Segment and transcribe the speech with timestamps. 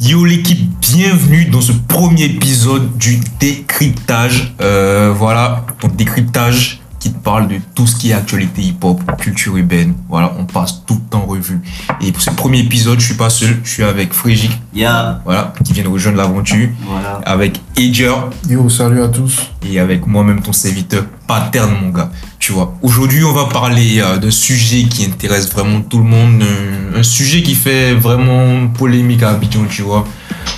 [0.00, 4.54] Yo l'équipe, bienvenue dans ce premier épisode du décryptage.
[4.60, 6.80] Euh, voilà, ton décryptage
[7.28, 9.92] parle de tout ce qui est actualité hip-hop, culture urbaine.
[10.08, 11.60] Voilà, on passe tout le temps en revue.
[12.00, 15.52] Et pour ce premier épisode, je suis pas seul, je suis avec Frégic, Yeah, voilà,
[15.62, 17.20] qui vient de rejoindre l'aventure, voilà.
[17.26, 18.14] avec Edger
[18.48, 19.42] Yo, salut à tous.
[19.62, 24.16] et avec moi-même ton serviteur paterne mon gars tu vois aujourd'hui on va parler euh,
[24.16, 29.22] d'un sujet qui intéresse vraiment tout le monde euh, un sujet qui fait vraiment polémique
[29.22, 30.04] à Abidjan tu vois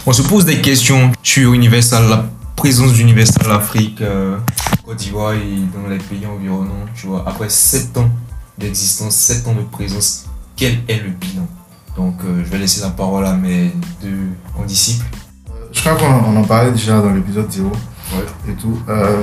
[0.06, 2.24] on se pose des questions sur Universal la
[2.56, 4.36] présence d'Universal en Afrique euh,
[4.90, 5.38] Côte d'Ivoire et
[5.72, 8.10] dans les pays environnants tu vois après 7 ans
[8.58, 10.26] d'existence 7 ans de présence
[10.56, 11.46] quel est le bilan?
[11.96, 13.70] Donc euh, je vais laisser la parole à mes
[14.02, 15.06] deux condisciples
[15.70, 18.52] Je crois qu'on on en parlait déjà dans l'épisode 0 Ouais.
[18.52, 18.76] et tout.
[18.88, 19.22] Euh,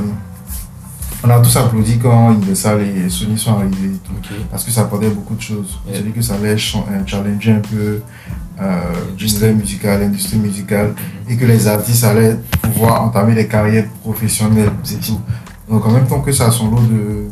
[1.22, 4.13] on a tous applaudi quand Universal et Sony sont arrivés et tout.
[4.49, 5.80] Parce que ça apportait beaucoup de choses.
[5.91, 8.00] S'est dit que ça allait euh, challenger un peu
[8.61, 9.47] euh, L'industrie.
[9.47, 10.94] l'univers musical, l'industrie musicale,
[11.28, 15.19] et que les artistes allaient pouvoir entamer des carrières professionnelles, c'est tout.
[15.69, 17.25] Donc en même temps que ça a son lot de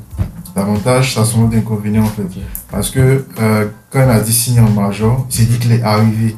[0.55, 2.27] d'avantages, ça a son lot d'inconvénients en fait.
[2.71, 6.35] Parce que euh, quand un artiste signe en major, il s'est dit qu'il est arrivé.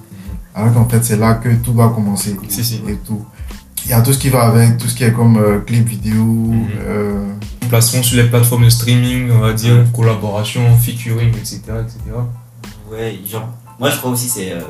[0.56, 2.36] Alors qu'en fait, c'est là que tout va commencer.
[2.50, 2.82] Si, si.
[2.88, 3.24] Et tout.
[3.86, 5.88] Il y a tout ce qui va avec, tout ce qui est comme euh, clip
[5.88, 6.52] vidéo.
[6.82, 7.32] euh,
[7.70, 11.60] placement sur les plateformes de streaming, on va dire, collaboration, featuring, etc.
[11.82, 12.00] etc.
[12.92, 14.62] Ouais, genre, moi je crois aussi c'est euh,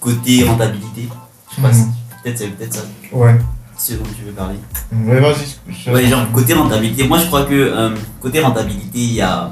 [0.00, 1.08] côté rentabilité.
[1.50, 1.74] Je crois Mhm.
[1.74, 2.80] que c'est- peut-être c'est peut-être ça
[3.12, 3.36] ouais.
[3.76, 4.58] Ce dont tu veux parler.
[4.92, 5.72] Ouais, vas-y.
[5.72, 9.50] je- Ouais, genre côté rentabilité, moi je crois que euh, côté rentabilité, il y a,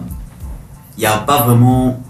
[0.98, 2.00] y a pas vraiment.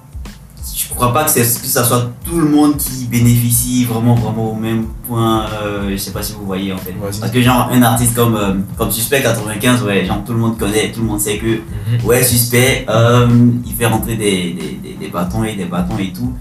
[0.77, 4.53] Je crois pas que, c'est- que ça soit tout le monde qui bénéficie vraiment vraiment
[4.53, 5.45] au même point.
[5.63, 6.93] euh, je sais pas si vous voyez en fait.
[7.21, 10.57] Parce que genre un artiste comme, euh, comme Suspect 95, ouais, genre tout le monde
[10.59, 11.61] connaît, tout le monde sait que
[12.07, 13.29] Ouais, suspect, euh,
[13.67, 16.33] il fait rentrer des, des, des, des bâtons et des bâtons et tout.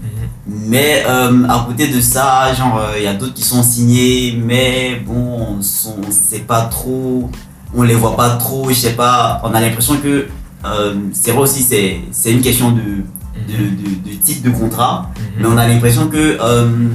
[0.46, 5.02] Mais euh, à côté de ça, genre, il y a d'autres qui sont signés, mais
[5.06, 7.30] bon, on on sait pas trop,
[7.74, 9.40] on les voit pas trop, je sais pas.
[9.44, 10.26] On a l'impression que
[11.12, 13.04] c'est vrai aussi, c'est c'est une question de,
[13.48, 16.88] de, de, de type de contrat, mais on a l'impression que euh,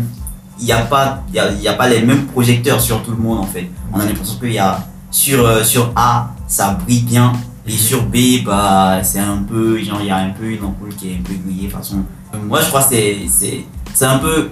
[0.60, 3.02] il n'y a, pas- il y a, il y a pas les mêmes projecteurs sur
[3.04, 3.70] tout le monde en fait.
[3.94, 7.32] On a l'impression qu'il y a sur, euh, sur A, ça brille bien,
[7.66, 10.94] et sur B, bah, c'est un peu, genre, il y a un peu une ampoule
[10.96, 11.68] qui est un peu grillée.
[11.68, 11.98] De façon,
[12.34, 13.18] Euh, moi, je crois que c'est,
[13.94, 14.50] c'est, un peu,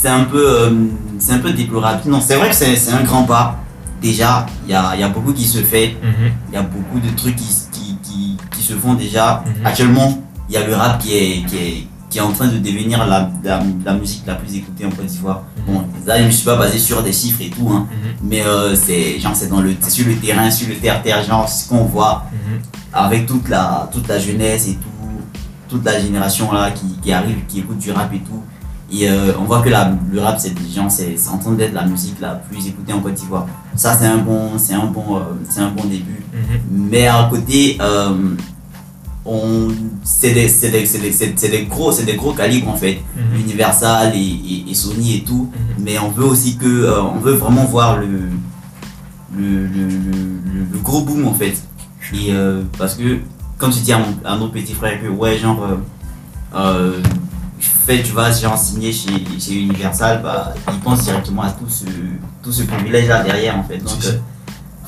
[0.00, 0.70] c'est un peu, euh,
[1.18, 2.02] c'est un peu déplorable.
[2.06, 3.56] Non, c'est vrai que c'est, un grand pas.
[4.00, 5.96] Déjà, il y a, y a beaucoup qui se fait.
[6.02, 6.30] Mhm.
[6.50, 9.42] Il y a beaucoup de trucs qui, qui, qui, qui se font déjà.
[9.46, 9.66] Mhm.
[9.66, 12.56] Actuellement, il y a le rap qui est, qui est, qui est en train de
[12.58, 15.42] devenir la, la, la musique la plus écoutée en Côte d'Ivoire.
[15.66, 18.28] Bon, là, je ne me suis pas basé sur des chiffres et tout, hein, Mhm.
[18.30, 21.46] mais euh, c'est, genre, c'est, dans le, c'est sur le terrain, sur le terre-terre, genre,
[21.48, 22.60] ce qu'on voit Mhm.
[22.94, 24.88] avec toute la, toute la jeunesse et tout,
[25.68, 28.42] toute la génération là qui, qui arrive, qui écoute du rap et tout.
[28.90, 30.54] Et euh, on voit que la, le rap, c'est
[30.88, 33.46] c'est en train d'être la musique la plus écoutée en Côte d'Ivoire.
[33.76, 36.22] Ça, c'est un bon, c'est un bon, euh, c'est un bon début.
[36.32, 36.88] Mhm.
[36.90, 37.76] Mais à côté,
[40.04, 43.00] c'est des, c'est des, c'est des, des gros, c'est des gros calibres en fait.
[43.16, 43.40] Mhm.
[43.40, 45.50] Universal et, et, et Sony et tout.
[45.52, 45.84] Mhm.
[45.84, 48.06] Mais on veut aussi que, euh, on veut vraiment voir le,
[49.36, 49.88] le, le,
[50.72, 51.54] le, gros boom en fait.
[52.14, 53.18] Et euh, parce que,
[53.58, 55.76] comme tu dis à, mon, à nos petits frères, que ouais, genre, euh,
[56.54, 57.02] euh,
[57.60, 61.84] fait, tu vas genre signer chez, chez Universal, bah, ils pensent directement à tout ce,
[62.42, 63.78] tout ce privilège là derrière en fait.
[63.78, 64.02] Donc,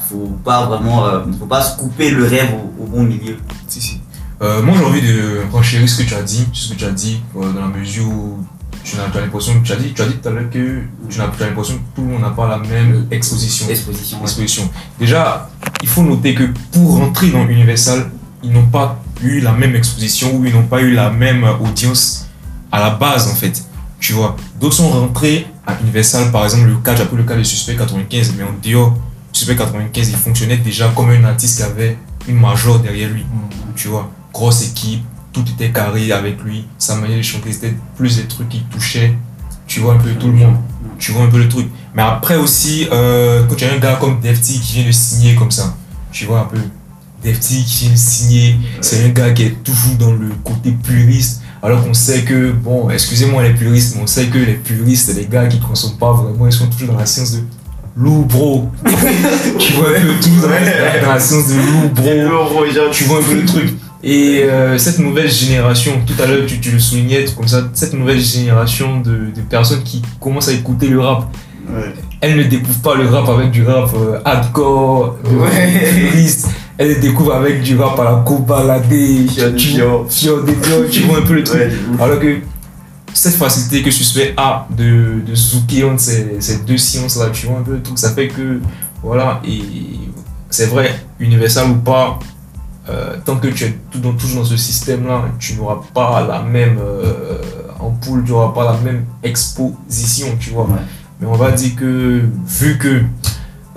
[0.08, 1.04] faut pas vraiment,
[1.38, 3.36] faut pas se couper le rêve au, au bon milieu.
[3.68, 3.99] Si, si.
[4.42, 6.90] Euh, moi, j'ai envie de renchérir ce que tu as dit, ce que tu as
[6.90, 8.38] dit, euh, dans la mesure où
[8.82, 11.20] tu as, as l'impression, tu as dit, tu as dit tout à l'heure que tu
[11.20, 13.68] as, tu as l'impression que tout le monde n'a pas la même exposition.
[13.68, 14.16] Exposition.
[14.16, 14.22] ouais.
[14.22, 14.70] exposition.
[14.98, 15.50] Déjà,
[15.82, 18.10] il faut noter que pour rentrer dans Universal,
[18.42, 22.26] ils n'ont pas eu la même exposition ou ils n'ont pas eu la même audience
[22.72, 23.62] à la base en fait.
[23.98, 27.42] Tu vois, d'autres sont rentrés à Universal, par exemple le cas, j'ai le cas de
[27.42, 28.96] Suspect 95, mais en dehors,
[29.32, 33.26] Suspect 95, il fonctionnait déjà comme un artiste qui avait une major derrière lui.
[33.76, 38.16] Tu vois, grosse équipe, tout était carré avec lui, sa manière de chanter, c'était plus
[38.16, 39.14] des trucs qui touchaient,
[39.66, 40.56] tu vois, un peu tout le monde.
[40.98, 41.66] Tu vois un peu le truc.
[41.94, 45.34] Mais après aussi, euh, quand tu as un gars comme Defty qui vient de signer
[45.34, 45.74] comme ça,
[46.12, 46.58] tu vois un peu.
[47.22, 51.42] Defty qui vient de signer, c'est un gars qui est toujours dans le côté puriste.
[51.62, 55.14] Alors qu'on sait que, bon, excusez-moi les puristes, mais on sait que les puristes, c'est
[55.14, 57.42] des gars qui ne consomment pas vraiment, ils sont toujours dans la science de
[57.96, 58.70] loup, bro.
[59.58, 62.02] tu vois un peu tout dans, la- dans la science de loup, bro
[62.92, 63.74] tu vois un peu le truc.
[64.02, 67.92] Et euh, cette nouvelle génération, tout à l'heure tu, tu le soulignais comme ça, cette
[67.92, 71.24] nouvelle génération de, de personnes qui commencent à écouter le rap,
[71.68, 71.94] Ouais.
[72.20, 75.90] elles ne découvrent pas le rap avec du rap euh, hardcore, de Ouais.
[76.10, 76.48] puriste.
[76.78, 81.34] elles le découvrent avec du rap à la cobaladé, Fior de tu vois un peu
[81.34, 81.60] le truc.
[81.60, 82.02] Ouais.
[82.02, 82.38] Alors que
[83.12, 87.58] cette facilité que Suspect a de, de zouker entre ces, ces deux sciences-là, tu vois
[87.58, 88.60] un peu le truc, ça fait que,
[89.02, 89.60] voilà, et
[90.48, 92.18] c'est vrai, Universal ou pas,
[92.88, 96.42] euh, tant que tu es tout dans, toujours dans ce système-là, tu n'auras pas la
[96.42, 97.38] même euh,
[97.78, 100.64] ampoule, tu n'auras pas la même exposition, tu vois.
[100.64, 100.80] Ouais.
[101.20, 103.02] Mais on va dire que, vu que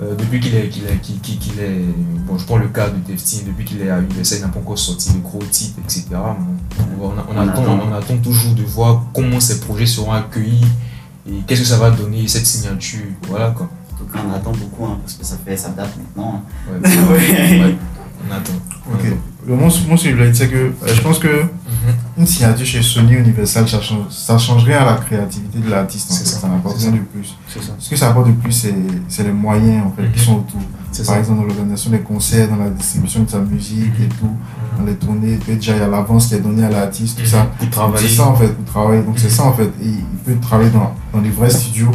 [0.02, 1.84] euh, depuis qu'il est, qu'il est, qu'il, est,
[2.26, 4.78] bon, je prends le cas de depuis qu'il est à Universal, il n'a pas encore
[4.78, 6.06] sorti de gros titres, etc.
[6.14, 10.66] On, on On attend, on attend toujours de voir comment ces projets seront accueillis
[11.28, 13.68] et qu'est-ce que ça va donner cette signature, voilà quoi.
[13.92, 16.42] En tout cas, on attend beaucoup hein, parce que ça fait ça date maintenant.
[16.68, 17.64] Ouais, Ouais.
[17.64, 17.76] ouais,
[18.30, 19.04] on Ok.
[19.46, 21.94] Le mot, moi, ce que je voulais dire, c'est que euh, je pense que Mhm.
[22.18, 26.10] une signature chez Sony Universal, ça change, ça change rien à la créativité de l'artiste.
[26.10, 27.36] C'est ça, Ça n'apporte rien de plus.
[27.48, 27.72] C'est ça.
[27.78, 28.74] Ce que ça apporte de plus, c'est
[29.08, 30.24] c'est les moyens en fait, qui Mhm.
[30.26, 30.60] sont autour.
[30.92, 31.20] C'est Par ça.
[31.20, 34.30] exemple, dans l'organisation des concerts, dans la distribution de sa musique et tout,
[34.78, 37.26] dans les tournées, puis déjà il y a l'avance qui est donnée à l'artiste, tout
[37.26, 37.42] ça.
[37.42, 37.48] Mhm.
[37.58, 38.08] Pour travailler.
[38.08, 39.02] C'est ça en fait, pour travailler.
[39.02, 39.70] Donc c'est ça en fait.
[39.82, 41.90] Et il peut travailler dans, dans les vrais studios.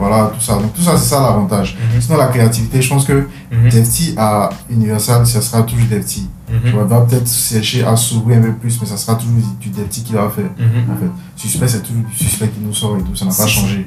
[0.00, 0.54] Voilà, tout ça.
[0.54, 1.76] Donc tout ça, c'est ça l'avantage.
[1.94, 2.00] Mhm.
[2.00, 3.28] Sinon, la créativité, je pense que.
[3.70, 6.28] Defty à Universal, ça sera toujours Defty.
[6.48, 6.72] Mhm.
[6.78, 10.02] On va peut-être chercher à s'ouvrir un peu plus, mais ça sera toujours du Defty
[10.02, 10.50] qui va faire.
[10.58, 10.90] Mhm.
[10.92, 13.46] En fait, suspect, c'est toujours du suspect qui nous sort et tout, ça n'a pas
[13.46, 13.86] changé.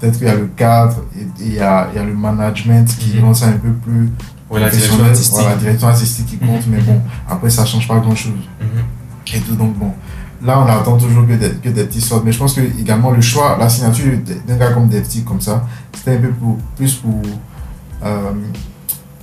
[0.00, 2.86] Peut-être qu'il y a le cadre et il y a, il y a le management
[2.98, 3.24] qui Mhm.
[3.24, 4.10] rend ça un peu plus
[4.50, 5.32] Ouais, la direction artistique.
[5.34, 8.32] Voilà, la direction artistique qui compte, mais bon, après ça change pas grand chose.
[8.60, 9.34] Mhm.
[9.34, 9.90] Et tout, donc bon.
[10.44, 13.10] Là, on attend toujours que des, que des petits sortent, mais je pense que également
[13.10, 14.12] le choix, la signature
[14.46, 15.64] d'un gars comme Defty, comme ça,
[15.94, 17.22] c'était un peu pour, plus pour
[18.04, 18.30] euh,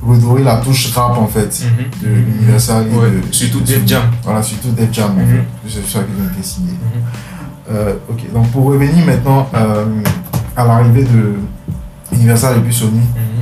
[0.01, 2.01] redorer la touche rap en fait Mhm.
[2.09, 4.03] de Universal et Ouais, de, surtout de- Def Jam.
[4.23, 5.27] Voilà, surtout Def Jam en Mhm.
[5.27, 5.43] fait.
[5.67, 6.71] C'est ça qu'ils ont été signés.
[6.71, 7.01] Mhm.
[7.75, 9.85] Euh, ok, donc pour revenir maintenant euh,
[10.57, 11.35] à l'arrivée de
[12.11, 12.99] Universal et puis Sony,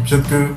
[0.08, 0.48] peut-être que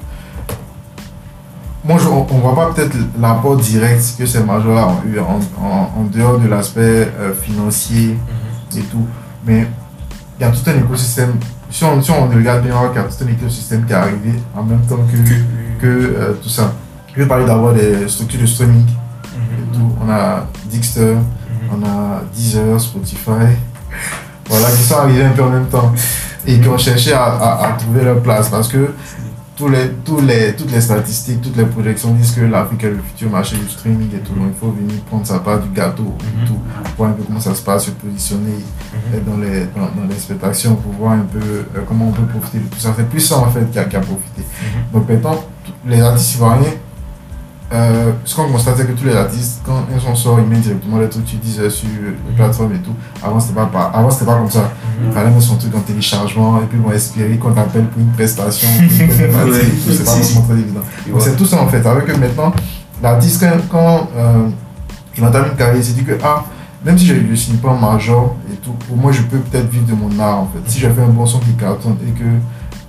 [1.85, 5.41] moi je, on, on voit pas peut-être l'apport direct que ces majors-là ont eu en,
[5.61, 8.17] en, en dehors de l'aspect euh, financier
[8.75, 8.79] Mhm.
[8.81, 9.07] et tout,
[9.47, 9.67] mais
[10.39, 11.35] il y a tout un écosystème.
[11.71, 14.33] Si on, si on regarde bien, qu'il y a tout un écosystème qui est arrivé
[14.57, 15.87] en même temps que, Que- que
[16.17, 16.73] euh, tout ça.
[17.15, 19.73] Je vais parler d'abord des structures de streaming et Mhm.
[19.79, 19.93] tout.
[20.03, 21.21] On a Dixter, Mhm.
[21.73, 23.49] on a Deezer, Spotify,
[24.49, 25.93] voilà, qui sont arrivés un peu en même temps
[26.47, 28.91] et qui ont cherché à, à, à trouver leur place parce que
[29.57, 32.99] tous les, tous les, toutes les statistiques, toutes les projections disent que l'Afrique est le
[33.03, 34.33] futur marché du streaming et tout.
[34.35, 36.47] Donc il faut venir prendre sa part du gâteau et Mhm.
[36.49, 36.59] tout,
[36.97, 38.53] voir un peu comment ça se passe, se positionner
[38.95, 39.25] Mhm.
[39.27, 42.69] dans les, dans, dans l'expectation pour voir un peu euh, comment on peut profiter de
[42.69, 42.95] tout ça.
[42.97, 44.43] C'est plus ça en fait qui a, qui a profité.
[44.43, 44.83] Mhm.
[45.01, 45.45] Donc maintenant,
[45.87, 46.73] les artistes ivoiriens,
[47.75, 50.61] euh, ce qu'on constate, c'est que tous les artistes, quand ils sont sortis, ils mettent
[50.61, 52.93] directement les trucs qu'ils disent sur les plateformes et tout.
[53.23, 54.71] Avant, c'était pas, pas, avant, c'était pas comme ça.
[55.01, 55.13] Il Mhm.
[55.15, 58.11] fallait mettre son truc en téléchargement et puis ils vont espérer qu'on t'appelle pour une
[58.13, 58.69] prestation.
[58.89, 60.81] C'est pas forcément très évident.
[61.11, 61.85] Donc c'est tout ça en fait.
[61.87, 62.53] Avec que maintenant,
[63.03, 64.49] l'artiste, quand, quand euh,
[65.17, 66.45] il entame une carrière, il se dit que ah,
[66.85, 69.69] même si je ne signe pas en major et tout, au moins je peux peut-être
[69.71, 70.71] vivre de mon art en fait.
[70.71, 72.25] Si je fais un bon son qui cartonne et que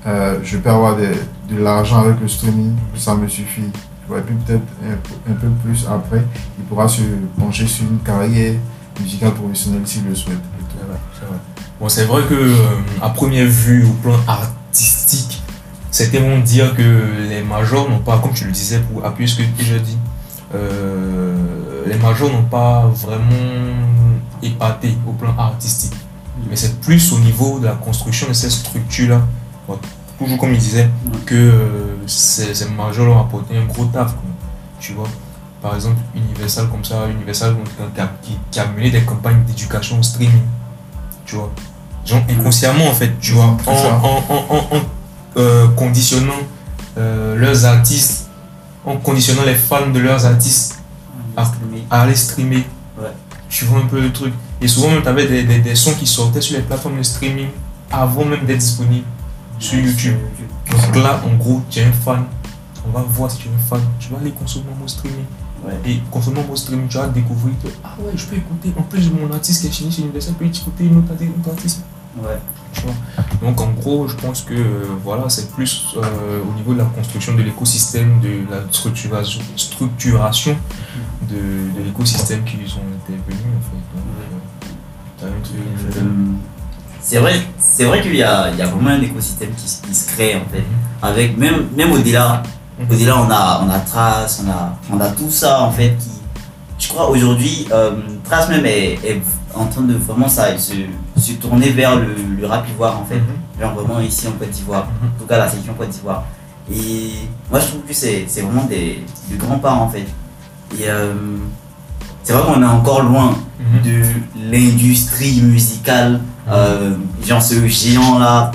[0.08, 3.70] euh, je peux avoir des- de l'argent avec le streaming, ça me suffit.
[4.08, 6.24] Tu Et puis peut-être un, un peu plus après,
[6.58, 7.02] il pourra se
[7.40, 8.56] pencher sur une carrière
[9.00, 10.40] musicale professionnelle s'il le souhaite.
[11.80, 12.56] Bon, c'est vrai que euh,
[13.02, 15.42] à première vue, au plan artistique,
[15.92, 19.38] c'était bon dire que les majors n'ont pas, comme tu le disais, pour appuyer ce
[19.38, 19.98] que j'ai dit,
[20.54, 23.76] euh, les majors n'ont pas vraiment
[24.42, 25.94] épaté au plan artistique.
[26.50, 29.22] Mais c'est plus au niveau de la construction de ces structures-là,
[29.68, 29.80] Bon,
[30.24, 30.90] toujours comme il disait,
[31.26, 34.12] que euh, ces, ces majors ont apporté un gros taf.
[34.14, 34.24] quoi.
[34.80, 35.08] Tu vois,
[35.62, 37.56] par exemple, Universal comme ça, Universal
[37.96, 40.42] qui a, qui- qui a mené des campagnes d'éducation au streaming.
[41.26, 41.52] Tu vois,
[42.06, 44.82] genre inconsciemment en fait, tu vois, en,
[45.38, 46.34] euh, conditionnant
[46.98, 48.28] euh, leurs artistes,
[48.86, 50.80] en conditionnant les fans de leurs artistes
[51.36, 51.50] Ah.
[51.90, 52.64] à aller streamer.
[53.00, 53.08] Ouais.
[53.50, 54.34] Tu vois un peu le truc.
[54.62, 57.48] Et souvent, tu avais des, des, des sons qui sortaient sur les plateformes de streaming
[57.92, 59.06] avant même d'être disponibles
[59.64, 60.18] sur YouTube.
[60.72, 62.26] Donc là, en gros, tu es un fan.
[62.86, 63.82] On va voir si tu es un fan.
[64.00, 65.26] Tu vas aller consommer mon streaming.
[65.66, 65.80] Ouais.
[65.86, 68.74] Et consommer mon streaming, tu vas découvrir que, ah ouais, je peux écouter.
[68.78, 71.32] En plus, mon artiste qui est chez chez Universal, je peux écouter une autre, artiste-
[71.34, 71.82] une autre artiste.
[72.18, 72.40] Ouais.
[72.74, 72.94] Tu vois?
[73.42, 76.86] Donc en gros, je pense que euh, voilà, c'est plus euh, au niveau de la
[76.86, 80.58] construction de l'écosystème, de la structuration, structuration
[81.30, 81.36] de,
[81.80, 83.62] de l'écosystème qu'ils ont intervenu en
[85.22, 85.26] fait.
[85.26, 85.46] Donc,
[85.96, 86.02] euh,
[87.06, 89.82] C'est vrai, c'est vrai qu'il y a, il y a vraiment un écosystème qui, se-
[89.82, 90.64] qui se crée en fait.
[91.02, 92.42] Avec même, même au-delà,
[92.80, 92.88] Mhm.
[92.92, 96.10] au-delà on a, on a Trace, on a, on a tout ça en fait qui,
[96.80, 97.92] je crois aujourd'hui, euh,
[98.24, 99.22] Trace même est, est
[99.54, 100.74] en train de vraiment ça, se,
[101.18, 103.20] se tourner vers le, le rap ivoire en fait.
[103.20, 103.62] Mhm.
[103.62, 105.10] Genre vraiment ici en Côte d'Ivoire, Mhm.
[105.10, 106.24] en tout cas la section Côte d'Ivoire.
[106.72, 107.12] Et
[107.52, 110.08] moi je trouve que c'est c'est vraiment des, des grands pas en fait.
[110.80, 111.14] Et euh,
[112.24, 113.36] c'est vrai qu'on est encore loin
[113.84, 114.02] de
[114.52, 116.94] l'industrie musicale, euh,
[117.26, 118.52] genre ce géant là,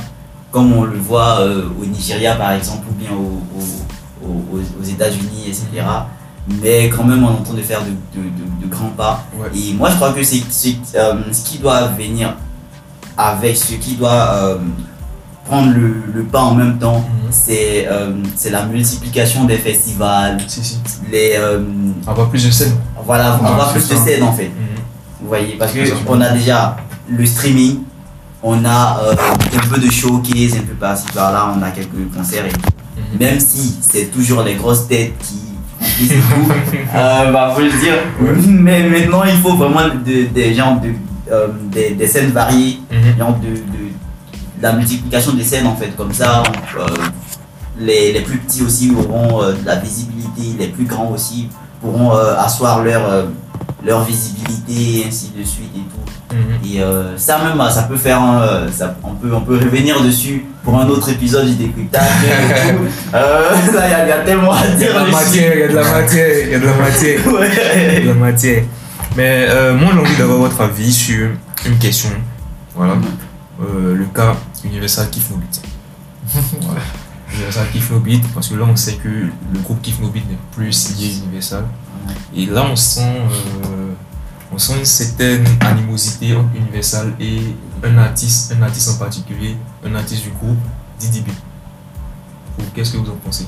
[0.51, 4.85] comme on le voit euh, au Nigeria par exemple, ou bien au- au- au- aux,
[4.85, 5.67] États-Unis, etc.
[6.63, 9.23] Mais quand même, on est en train de faire de, de- de- de grands pas.
[9.39, 9.49] Ouais.
[9.55, 10.43] Et moi, je crois que c'est
[10.95, 12.35] euh, ce qui doit venir
[13.17, 14.59] avec ce qui doit euh,
[15.45, 17.29] prendre le, le pas en même temps, Mhm.
[17.31, 20.79] c'est euh, c'est la multiplication des festivals, Si, si.
[21.11, 21.61] les, euh,
[22.07, 22.77] Avoir plus de scènes.
[23.05, 24.45] voilà, avoir plus de scènes en fait.
[24.49, 24.79] Mhm.
[25.21, 25.97] Vous voyez, parce que C'est ça.
[26.07, 26.77] on a déjà
[27.09, 27.81] le streaming,
[28.43, 29.15] on a euh,
[29.57, 32.53] un peu de showcase, un peu par-ci par-là, on a quelques concerts et.
[32.53, 33.19] Mhm.
[33.21, 35.39] Même si c'est toujours les grosses têtes qui
[35.81, 36.53] remplissent tout,
[36.97, 37.95] euh, bah faut le dire.
[38.49, 40.91] Mais maintenant, il faut vraiment de- des gens de,
[41.33, 43.19] euh, des, des scènes variées, Mhm.
[43.19, 43.49] genre de,
[44.61, 46.43] la multiplication des scènes en fait, comme ça.
[46.79, 46.87] euh,
[47.81, 51.49] les, les plus petits aussi auront de la visibilité, les plus grands aussi
[51.81, 53.27] pourront asseoir leur,
[53.85, 55.98] leur visibilité et ainsi de suite et tout.
[56.31, 56.71] Mhm.
[56.71, 60.03] Et euh, ça même, ça peut faire, un, euh, ça, on, peut, on peut revenir
[60.03, 62.03] dessus pour un autre épisode du décryptage.
[63.15, 64.95] Euh, là, il y, a- il y a tellement à dire.
[64.95, 65.13] a de la dessus.
[65.25, 67.21] matière, il y a de la matière, il y a de la matière.
[67.25, 68.01] Il y a Ouais.
[68.03, 68.63] de la matière.
[69.17, 71.29] Mais euh, moi, j'ai envie d'avoir votre avis sur
[71.67, 72.11] une question.
[72.77, 72.95] Voilà.
[73.63, 75.31] Euh, le cas Universal Kiff.
[77.33, 77.91] Universal Kiff
[78.35, 81.65] parce que là, on sait que le groupe Kiff No Beat n'est plus signé Universal.
[82.37, 83.01] Et là, on sent,
[84.59, 89.95] on sent une certaine animosité entre Universal et un artiste, un artiste en particulier, un
[89.95, 90.59] artiste du groupe,
[90.99, 91.29] Didi B.
[92.59, 93.47] Ou Qu'est-ce que vous en pensez?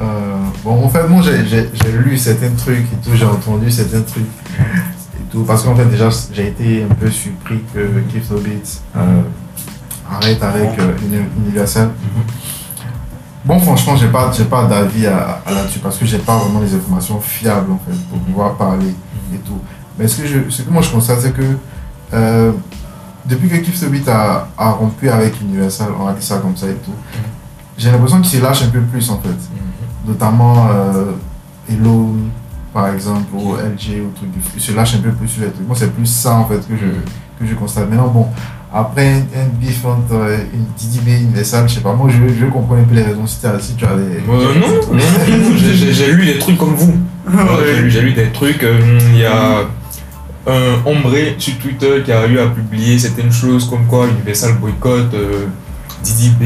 [0.00, 1.42] Euh, bon, en fait, moi, j'ai-
[1.92, 4.24] lu certains trucs et tout, j'ai entendu certains trucs
[4.58, 9.20] et tout, parce qu'en fait, déjà, j'ai été un peu surpris que No Beat euh,
[10.10, 11.90] arrête avec euh, Uni- Universal.
[13.44, 16.60] Bon, franchement, j'ai pas, j'ai pas d'avis à, à là-dessus, parce que j'ai pas vraiment
[16.60, 18.94] les informations fiables, en fait, pour pouvoir parler
[19.34, 19.60] et tout.
[19.98, 21.42] Mais ce que, je, ce que moi, je constate, c'est que
[22.14, 22.52] euh,
[23.26, 26.56] depuis que Keith No Beat a, a rompu avec Universal, on va dire ça comme
[26.56, 26.92] ça et tout,
[27.78, 29.28] j'ai l'impression qu'il se lâche un peu plus, en fait.
[30.06, 31.12] Notamment euh,
[31.70, 32.14] Elon
[32.74, 35.66] par exemple ou LG ou truc il se lâche un peu plus sur les trucs.
[35.66, 36.86] Moi c'est plus ça en fait que je,
[37.44, 37.88] que je constate.
[37.88, 38.26] Maintenant bon
[38.74, 42.46] après un, beef entre euh, une Didi B Universal je sais pas moi je, je
[42.46, 43.26] comprends un peu les raisons.
[43.26, 46.74] Si, si tu as des Euh, non, non, non, j'ai- j'ai lu des trucs comme
[46.74, 46.94] vous.
[47.66, 48.62] J'ai lu, j'ai lu des trucs.
[48.64, 49.60] euh, Il y a
[50.46, 55.12] un Ombré sur Twitter qui a eu à publier certaines choses comme quoi Universal boycott,
[55.14, 55.46] euh,
[56.02, 56.42] Didi B,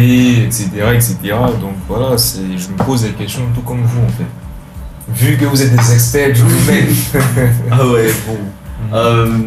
[0.47, 1.17] etc., etc.
[1.61, 4.27] Donc voilà, c'est- je me pose des questions tout comme vous en fait.
[5.09, 6.89] Vu que vous êtes des experts du domaine.
[7.71, 8.37] Ah ouais, bon.
[8.93, 9.39] Euh,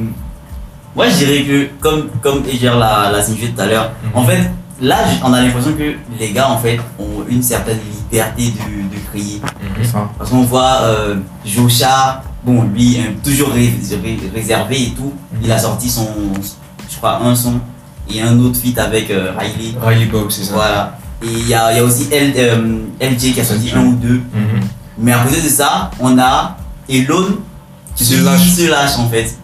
[0.95, 4.49] moi, je dirais que, comme, comme Eger l'a l'a signifié tout à l'heure, en fait,
[4.81, 7.77] là, on a l'impression que les gars, en fait, ont une certaine
[8.11, 9.41] liberté de, de créer.
[9.77, 9.83] Mhm.
[9.85, 11.15] ça Parce qu'on voit euh,
[11.45, 15.13] Jocha, bon, lui, hein, toujours ré- ré- réservé et tout.
[15.43, 16.07] Il a sorti son,
[16.89, 17.59] je crois, un son
[18.13, 19.75] et un autre feat avec euh, Riley.
[19.81, 20.53] Riley Bob, c'est ça.
[20.53, 20.97] Voilà.
[21.23, 23.93] Et il y a, y a aussi L, euh, LJ qui a sorti un ou
[23.95, 24.21] deux.
[24.33, 24.61] Mhm.
[24.97, 26.57] Mais à côté de ça, on a
[26.89, 27.37] Elon
[27.95, 28.49] Qui se lâche.
[28.55, 29.37] se lâche, en fait.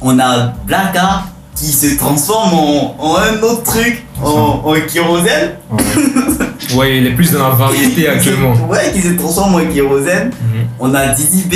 [0.00, 1.22] On a Blacka
[1.56, 5.52] qui se transforme en, en un autre truc, en, en kérosène.
[5.70, 6.76] ouais.
[6.76, 8.54] Ouais, il est plus dans la variété actuellement.
[8.68, 10.28] Ouais, qui se transforme en kérosène.
[10.28, 10.66] Mhm.
[10.80, 11.54] On a Didi B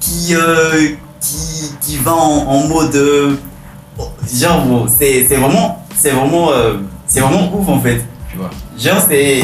[0.00, 0.88] qui, euh,
[1.20, 2.94] qui, qui va en, en mode.
[2.96, 3.34] euh,
[4.32, 5.84] genre, c'est c'est vraiment.
[5.96, 6.50] C'est vraiment.
[6.52, 6.74] euh,
[7.06, 8.04] c'est vraiment ouf en fait.
[8.30, 8.50] Tu vois.
[8.78, 9.42] Genre, c'est.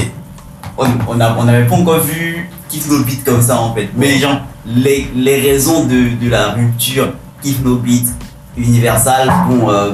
[0.78, 3.88] On on a- on n'avait pas encore vu Kiff No Beat comme ça en fait.
[3.96, 8.06] Mais genre, les, les raisons de, de la rupture Kiff No Beat
[8.56, 9.92] Universal, bon, euh,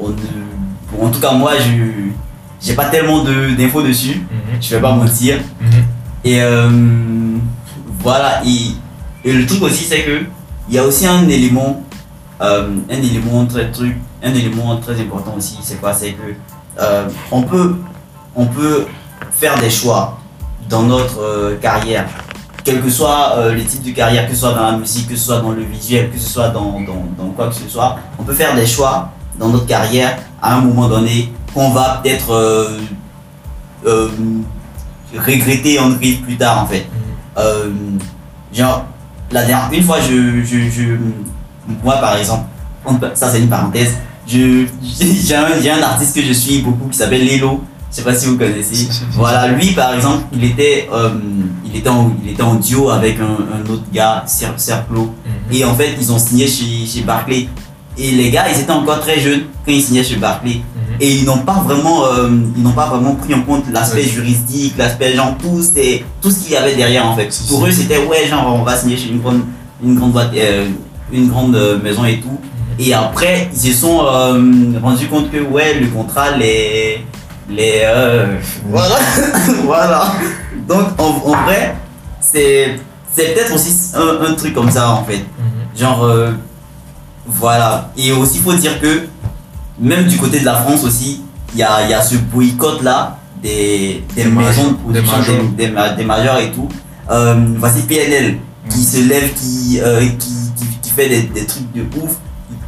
[0.00, 1.82] on bon, en tout cas, moi, je
[2.60, 4.16] j'ai pas tellement de- d'infos dessus.
[4.30, 4.58] Mhm.
[4.60, 5.38] Je vais pas mentir.
[5.60, 5.84] Mhm.
[6.24, 6.40] Et
[8.02, 8.72] voilà, et,
[9.24, 10.22] et le truc aussi, c'est que
[10.68, 11.82] il y a aussi un élément,
[12.40, 15.92] euh, un élément très truc, un élément très important aussi, c'est quoi?
[15.92, 16.34] C'est que
[16.80, 17.76] euh, on peut,
[18.34, 18.86] on peut
[19.30, 20.18] faire des choix
[20.68, 22.06] dans notre euh, carrière,
[22.64, 25.24] quel que soit le type de carrière, que ce soit dans la musique, que ce
[25.24, 28.22] soit dans le visuel, que ce soit dans, dans, dans quoi que ce soit, on
[28.22, 32.32] peut faire des choix dans notre carrière à un moment donné qu'on va peut-être
[35.18, 36.86] regretter en plus tard en fait.
[37.36, 37.70] Euh,
[38.52, 38.84] genre,
[39.32, 40.96] la dernière, une fois, je, je, je-
[41.82, 42.44] moi par exemple,
[43.14, 43.94] ça c'est une parenthèse,
[44.26, 44.64] je,
[45.00, 48.26] j'ai un, un artiste que je suis beaucoup qui s'appelle Lelo, je sais pas si
[48.26, 48.88] vous connaissez.
[49.12, 51.10] Voilà, lui par exemple, il était, euh,
[51.64, 55.56] il était, en, il était en duo avec un, un autre gars, Cer- Cerclo, Mhm.
[55.56, 57.48] et en fait, ils ont signé chez, chez Barclay.
[57.98, 60.54] Et les gars, ils étaient encore très jeunes quand ils signaient chez Barclay.
[60.56, 60.81] Mhm.
[61.00, 64.06] Et ils n'ont pas vraiment, euh, ils n'ont pas vraiment pris en compte l'aspect Ouais.
[64.06, 67.32] juridique, l'aspect genre tout, c'était tout ce qu'il y avait derrière en fait.
[67.32, 67.68] Si, Pour si.
[67.68, 69.42] eux, c'était ouais, genre on va signer chez une grande,
[69.82, 70.66] une grande boîte, euh,
[71.12, 72.38] une grande euh, maison et tout.
[72.78, 77.04] Et après, ils se sont euh, rendus compte que ouais, le contrat, les.
[77.50, 77.82] les
[78.68, 78.96] voilà.
[79.64, 80.12] voilà.
[80.68, 81.74] Donc en, en vrai,
[82.20, 82.76] c'est
[83.14, 85.20] c'est peut-être aussi un, un truc comme ça en fait.
[85.76, 86.30] Genre, euh,
[87.26, 87.90] voilà.
[87.96, 89.06] Et aussi, il faut dire que,
[89.80, 91.22] même du côté de la France aussi,
[91.54, 95.72] il y a, y a ce boycott-là des, des, Des maisons de production, des, des,
[95.72, 96.68] ma- des majors et tout.
[97.10, 98.38] Euh, voici PNL
[98.70, 102.16] qui se lève, qui, euh, qui, qui, qui fait des, des trucs de ouf.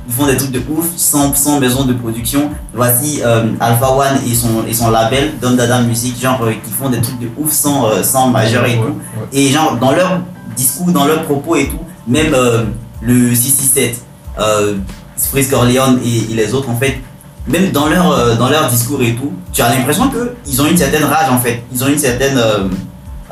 [0.06, 2.50] Ils font des trucs de ouf sans, sans maison de production.
[2.74, 6.90] Voici euh, Alpha One et son, et son label, Don Dada Music, genre, qui font
[6.90, 8.82] des trucs de ouf sans, sans majeur et Ouais, tout.
[9.20, 9.26] ouais.
[9.40, 10.20] Et genre, dans leur
[10.56, 12.34] discours, dans leurs propos et tout, même
[13.00, 13.96] le 667,
[14.40, 14.74] euh,
[15.16, 16.98] Freeze Corleone et, et les autres, en fait,
[17.46, 20.10] même dans leur, euh, dans leur discours et tout, tu as l'impression
[20.44, 21.62] qu'ils ont une certaine rage, en fait.
[21.72, 22.68] Ils ont une certaine euh,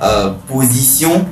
[0.03, 1.25] euh, position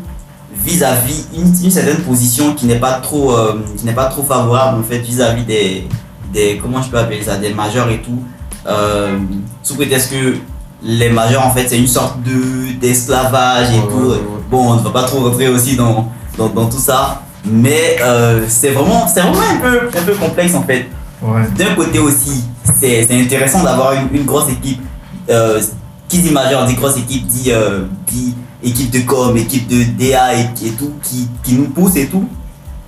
[0.54, 4.78] vis-à-vis, une, une certaine position qui n'est pas trop, euh, qui n'est pas trop favorable,
[4.80, 5.88] en fait, vis-à-vis des,
[6.32, 8.22] des, comment je peux appeler ça, des majeurs et tout.
[8.66, 9.16] Euh,
[9.62, 10.36] sous prétexte que
[10.82, 13.96] les majeurs, en fait, c'est une sorte de d'esclavage et Ouais, tout.
[13.98, 14.20] ouais, ouais.
[14.50, 18.44] Bon, on ne va pas trop rentrer aussi dans, dans, dans tout ça, mais euh,
[18.48, 20.86] c'est vraiment, c'est vraiment un peu, un peu complexe en fait.
[21.22, 21.42] Ouais.
[21.56, 22.44] D'un côté aussi,
[22.80, 24.80] c'est c'est intéressant d'avoir une, une grosse équipe.
[25.28, 25.60] Euh,
[26.08, 30.34] qui dit majeur dit grosse équipe, dit, euh, dit équipe de com, équipe de DA
[30.34, 32.28] et, et tout, qui, qui nous pousse et tout.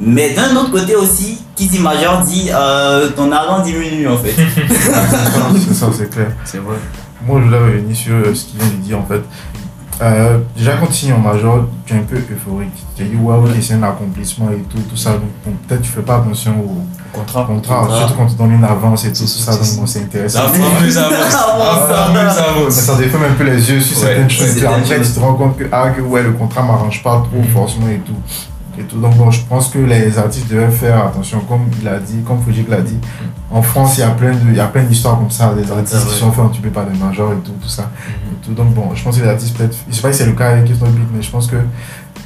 [0.00, 4.34] Mais d'un autre côté aussi, qui dit majeur dit euh, ton argent diminue en fait.
[4.68, 6.32] c'est ça, c'est clair.
[6.44, 6.74] C'est vrai.
[7.24, 9.22] Moi, je voulais revenir sur ce qu'il vient de dire en fait.
[10.02, 12.72] Euh, déjà, quand tu signes en major, tu es un peu euphorique.
[12.96, 15.10] Tu te dis, ouais, ok, c'est un accomplissement et tout, tout ça.
[15.12, 16.82] Donc, bon, peut-être tu fais pas attention au
[17.16, 17.44] Contrat.
[17.44, 17.98] contrat, Contrat.
[17.98, 19.52] surtout quand tu donnes une avance et tout, tout ça.
[19.52, 20.42] Donc, bon, c'est intéressant.
[20.42, 21.34] La fameuse avance.
[21.34, 22.74] Avance, La fameuse Mais avance.
[22.74, 24.48] ça déforme un peu les yeux sur Ouais, certaines choses.
[24.48, 25.08] Et puis certaines après, choses.
[25.08, 27.44] tu te rends compte que, ah, que ouais, le contrat m'arrange pas trop, Mhm.
[27.48, 28.12] forcément, et tout.
[28.78, 28.98] Et tout.
[28.98, 32.42] Donc, bon, je pense que les artistes devraient faire attention, comme il a dit, comme
[32.42, 32.96] Fujik l'a dit.
[33.50, 35.70] En France, il y a plein de, il y a plein d'histoires comme ça, des
[35.70, 37.90] artistes qui sont fait entuber par des majors et tout, tout ça.
[38.42, 38.52] Tout.
[38.52, 40.50] Donc, bon, je pense que les artistes, peut-être, je sais pas si c'est le cas
[40.50, 41.56] avec Keith Beat, mais je pense que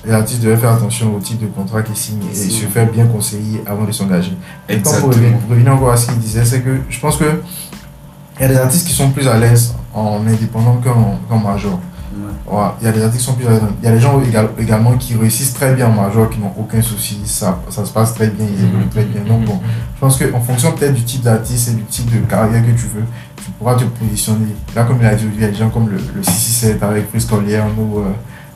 [0.05, 3.07] les artistes devraient faire attention au type de contrat qu'ils signent et se faire bien
[3.07, 4.33] conseiller avant de s'engager.
[4.69, 7.41] Et pour revenir, pour revenir encore à ce qu'il disait, c'est que je pense que
[8.39, 11.79] il y a des artistes qui sont plus à l'aise en indépendant qu'en qu'en major.
[12.49, 13.61] Ouais, il y a des artistes qui sont plus à l'aise.
[13.83, 16.53] Il y a des gens égal- également qui réussissent très bien en major, qui n'ont
[16.57, 17.19] aucun souci.
[17.25, 19.23] Ça, ça se passe très bien, ils évoluent très bien.
[19.23, 19.59] Donc bon,
[19.95, 22.87] je pense qu'en fonction peut-être du type d'artiste et du type de carrière que tu
[22.95, 23.05] veux,
[23.59, 24.55] tu pourras te positionner.
[24.75, 27.11] Là, comme il a dit, il y a des gens comme le, le 667 avec
[27.11, 28.03] Chris Corleone ou euh,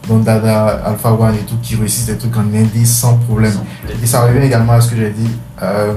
[0.08, 3.52] Don Dada, Alpha One et tout, qui réussissent des trucs en indie sans problème.
[4.02, 5.30] Et ça revient également à ce que j'ai dit.
[5.62, 5.94] euh,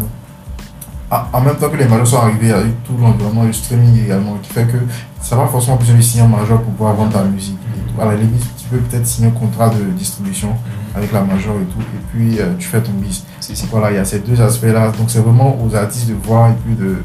[1.34, 3.54] en- même temps que les majors sont arrivés, il y a eu tout l'environnement du
[3.54, 4.78] streaming également, qui fait que
[5.22, 7.58] ça va forcément besoin de signer un major pour pouvoir vendre ta musique.
[7.96, 8.02] Tout.
[8.02, 10.50] À la limite, tu peux peut-être signer un contrat de distribution
[10.96, 13.24] avec la major et tout, et puis euh, tu fais ton bis.
[13.70, 14.88] Voilà, il y a ces deux aspects-là.
[14.98, 16.98] Donc c'est vraiment aux artistes de voir et puis de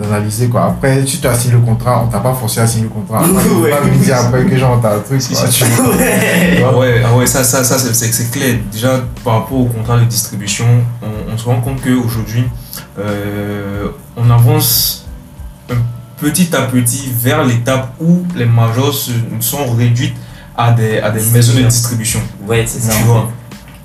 [0.00, 0.64] d'analyser quoi.
[0.66, 3.20] Après, si tu as signé le contrat, on t'a pas forcé à signer le contrat.
[3.20, 3.70] Après, tu peux Ouais.
[3.70, 5.20] pas me dire après que genre t'as un truc.
[5.20, 5.46] Si, quoi.
[5.46, 6.64] si, Tu- Ouais.
[6.78, 8.56] Ouais, ah ouais, ça, ça, ça c'est- c'est c'est clair.
[8.70, 10.66] Déjà, par rapport au contrat de distribution,
[11.02, 12.44] on, on se rend compte qu'aujourd'hui,
[12.98, 15.06] euh, on avance
[16.18, 18.94] petit à petit vers l'étape où les majors
[19.40, 20.14] sont réduites
[20.56, 22.20] à des, à des maisons de distribution.
[22.46, 22.92] Ouais, c'est ça.
[22.96, 23.28] Tu vois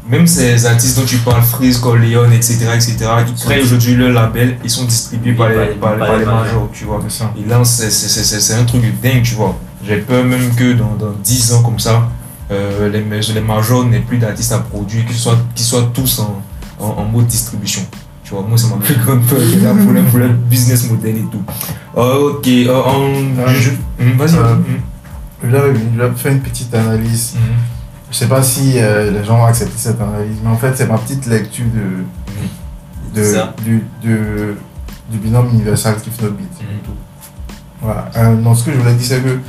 [0.10, 2.96] même ces artistes dont tu parles, Freeze, Corleone, etc., etc.,
[3.28, 6.86] ils créent aujourd'hui leur label, ils sont distribués par les, par, par les majors, tu
[6.86, 7.00] vois.
[7.08, 7.34] C'est ça.
[7.38, 9.58] Et là, c'est- c'est- c'est c'est- c'est un truc de dingue, tu vois.
[9.86, 12.10] J'ai peur même que dans, dans 10 ans comme ça,
[12.52, 13.02] euh, les,
[13.34, 16.41] les majors n'aient plus d'artistes à produire, qu'ils soient, qu'ils soient tous en,
[16.80, 17.82] en, en mode distribution.
[18.24, 19.39] Tu vois, moi, c'est ma grande peur
[19.84, 21.41] pour le, pour le business model et tout.
[21.98, 23.72] Euh, ok, euh, en- Euh, je-
[24.04, 24.36] Hum, vas-y.
[24.36, 24.56] euh,
[25.43, 25.48] Je
[26.02, 27.34] vais faire une petite analyse.
[27.36, 27.41] hum,
[28.12, 30.88] Je sais pas si euh, les gens vont accepter cette analyse, mais en fait, c'est
[30.88, 33.22] ma petite lecture de, de,
[33.63, 33.84] du,
[35.12, 36.48] du binôme universal Kiff Not Beat.
[36.62, 36.93] Mhm.
[37.82, 38.10] Voilà.
[38.15, 39.39] Euh, non, ce que je voulais dire, c'est que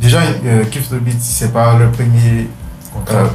[0.00, 2.48] déjà, euh, Kiff Not Beat, c'est pas le premier,
[3.10, 3.26] euh,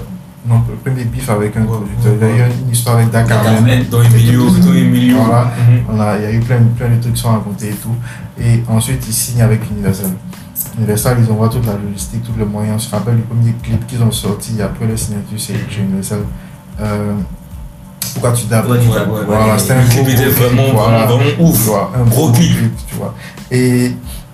[0.46, 2.12] non, le premier bif avec un Ouais, producteur.
[2.22, 3.44] ouais, Il y a eu une histoire avec Dakar.
[3.44, 5.18] Dans Emilio, dans Emilio.
[5.24, 5.52] Voilà.
[5.70, 6.18] Mhm.
[6.20, 7.96] Il y a eu plein, plein de trucs qui sont racontés et tout.
[8.40, 10.12] Et ensuite, ils signent avec Universal.
[10.78, 12.76] Universal, ils envoient toute la logistique, tous les moyens.
[12.76, 16.20] On se rappelle du premier clip qu'ils ont sorti après la signature c'est chez Universal.
[16.82, 17.14] Euh,
[18.14, 20.74] pourquoi tu Ouais, tapes ouais, Voilà, c'était un Le clip gros, était gros clip, vraiment,
[20.74, 21.06] voilà.
[21.06, 21.64] vraiment, ouf.
[21.64, 22.72] Tu vois, un Gros clip.
[22.88, 23.14] tu vois.
[23.52, 23.92] Et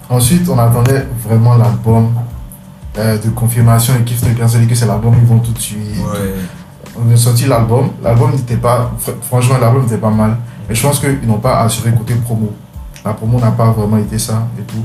[0.09, 2.09] ensuite, on attendait vraiment l'album
[2.97, 5.79] euh, de confirmation et Kiff Bien dit que c'est l'album ils vont tout de suite.
[6.99, 7.89] On a sorti l'album.
[8.03, 8.91] L'album n'était pas.
[8.99, 10.37] fr- Franchement, l'album n'était pas mal.
[10.67, 12.51] Mais je pense qu'ils n'ont pas assuré côté promo.
[13.05, 14.83] La promo n'a pas vraiment été ça et tout.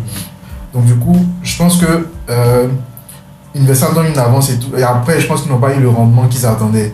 [0.77, 2.07] Donc, du coup, je pense que.
[2.31, 2.69] Euh,
[3.55, 4.77] Universal donne une avance et tout.
[4.77, 6.93] Et après, je pense qu'ils n'ont pas eu le rendement qu'ils attendaient.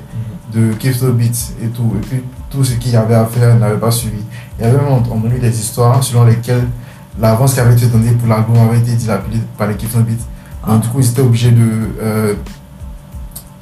[0.55, 1.93] de Keith Beats et tout.
[1.97, 4.23] Et puis tout ce qu'il y avait à faire n'avait pas suivi.
[4.59, 6.69] Il y avait même entendu des histoires selon lesquelles
[7.19, 10.25] l'avance qui avait été donnée pour l'album avait été dilapidée par les Keith Beats.
[10.69, 11.69] Donc, du coup, ils étaient obligés de.
[12.01, 12.35] euh,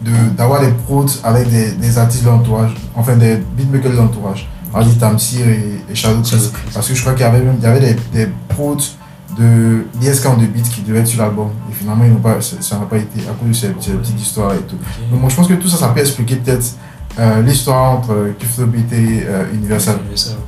[0.02, 4.48] de- d'avoir des prods avec des, des artistes de l'entourage, enfin des beatmakers de l'entourage,
[4.74, 6.22] Ali Tamsir et, et Shadow.
[6.74, 8.76] Parce que je crois qu'il y avait même il y avait des, des prods
[9.40, 11.48] de l'ISK en de beats qui devaient être sur l'album.
[11.70, 14.58] Et finalement, ils pas, ça n'a pas été à cause de ces petites histoires et
[14.68, 14.76] tout.
[15.10, 16.74] Donc, moi, je pense que tout ça, ça peut expliquer peut-être
[17.18, 19.96] euh, l'histoire entre Kifto Beat et euh, Universal.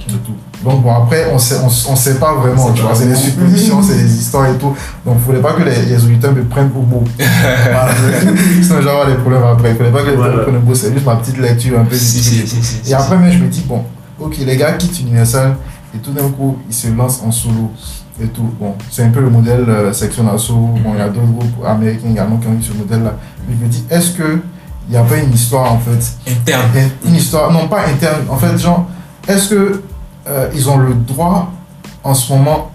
[0.09, 0.35] De tout.
[0.65, 3.83] Donc, bon, après, on sait, on, on sait pas vraiment, tu vois, c'est des suppositions,
[3.83, 4.75] c'est des histoires et tout.
[5.05, 6.85] Donc, il faudrait pas que les, les auditeurs me prennent pour.
[6.85, 7.89] Voilà.
[8.63, 9.71] Sinon, avoir des problèmes après.
[9.71, 10.43] Il faudrait pas que les auditeurs me Voilà.
[10.51, 10.77] prennent pour.
[10.77, 13.49] C'est juste ma petite lecture un peu Si, si, si, Et après, mais je me
[13.49, 13.83] dis, bon,
[14.21, 15.57] ok, les gars quittent Universal
[15.95, 17.71] et tout d'un coup, ils se lancent en solo
[18.21, 18.49] et tout.
[18.61, 20.53] Bon, c'est un peu le modèle euh, Section Asso.
[20.53, 23.15] Bon, il y a d'autres groupes américains également qui ont eu ce modèle-là.
[23.49, 24.41] Mais je me dis, est-ce que
[24.89, 26.31] il n'y a pas une histoire en fait?
[26.31, 26.91] Interne.
[27.07, 28.87] une histoire, non pas interne, en fait, genre,
[29.29, 29.83] est-ce que
[30.27, 31.53] euh, ils ont le droit
[32.05, 32.71] en ce moment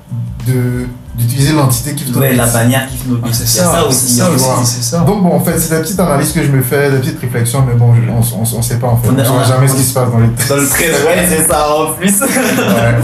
[0.48, 4.16] de d'utiliser l'entité qui Ouais, la bannière qui Ah, c'est ça, c'est aussi.
[4.18, 4.62] ça hein.
[4.62, 5.00] aussi, ça.
[5.00, 7.64] Donc bon, en fait, c'est des petites analyses que je me fais, des petites réflexions,
[7.68, 9.10] mais bon, je- on, on, on sait pas en fait.
[9.10, 11.48] On ne saura jamais ce qui se passe dans les Dans le trailer, ouais, c'est
[11.48, 12.22] ça en plus.
[12.22, 12.28] Ouais.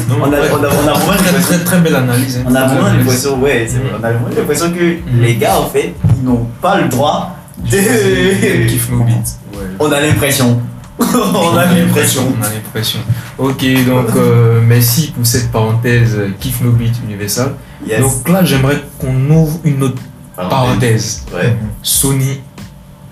[0.10, 0.47] On, a, on, a, ouais.
[0.52, 2.38] on a vraiment Très, l'impression- très, très belle analyse.
[2.38, 2.47] hein.
[2.49, 5.93] on a vraiment l'impression, ouais, vrai, on a vraiment l'impression que les gars, en fait,
[6.19, 7.78] ils n'ont pas le droit de.
[8.67, 8.89] Kiff.
[8.91, 9.60] Ouais.
[9.80, 10.60] On a l'impression.
[11.35, 12.21] on a l'impression.
[12.39, 12.99] On a l'impression.
[13.37, 17.53] Ok, donc euh, merci pour cette parenthèse euh, Kiff No Beat Universal.
[17.87, 17.99] Yes.
[18.01, 20.01] Donc là, j'aimerais qu'on ouvre une autre
[20.35, 21.25] parenthèse.
[21.33, 21.55] Ouais.
[21.81, 22.41] Sony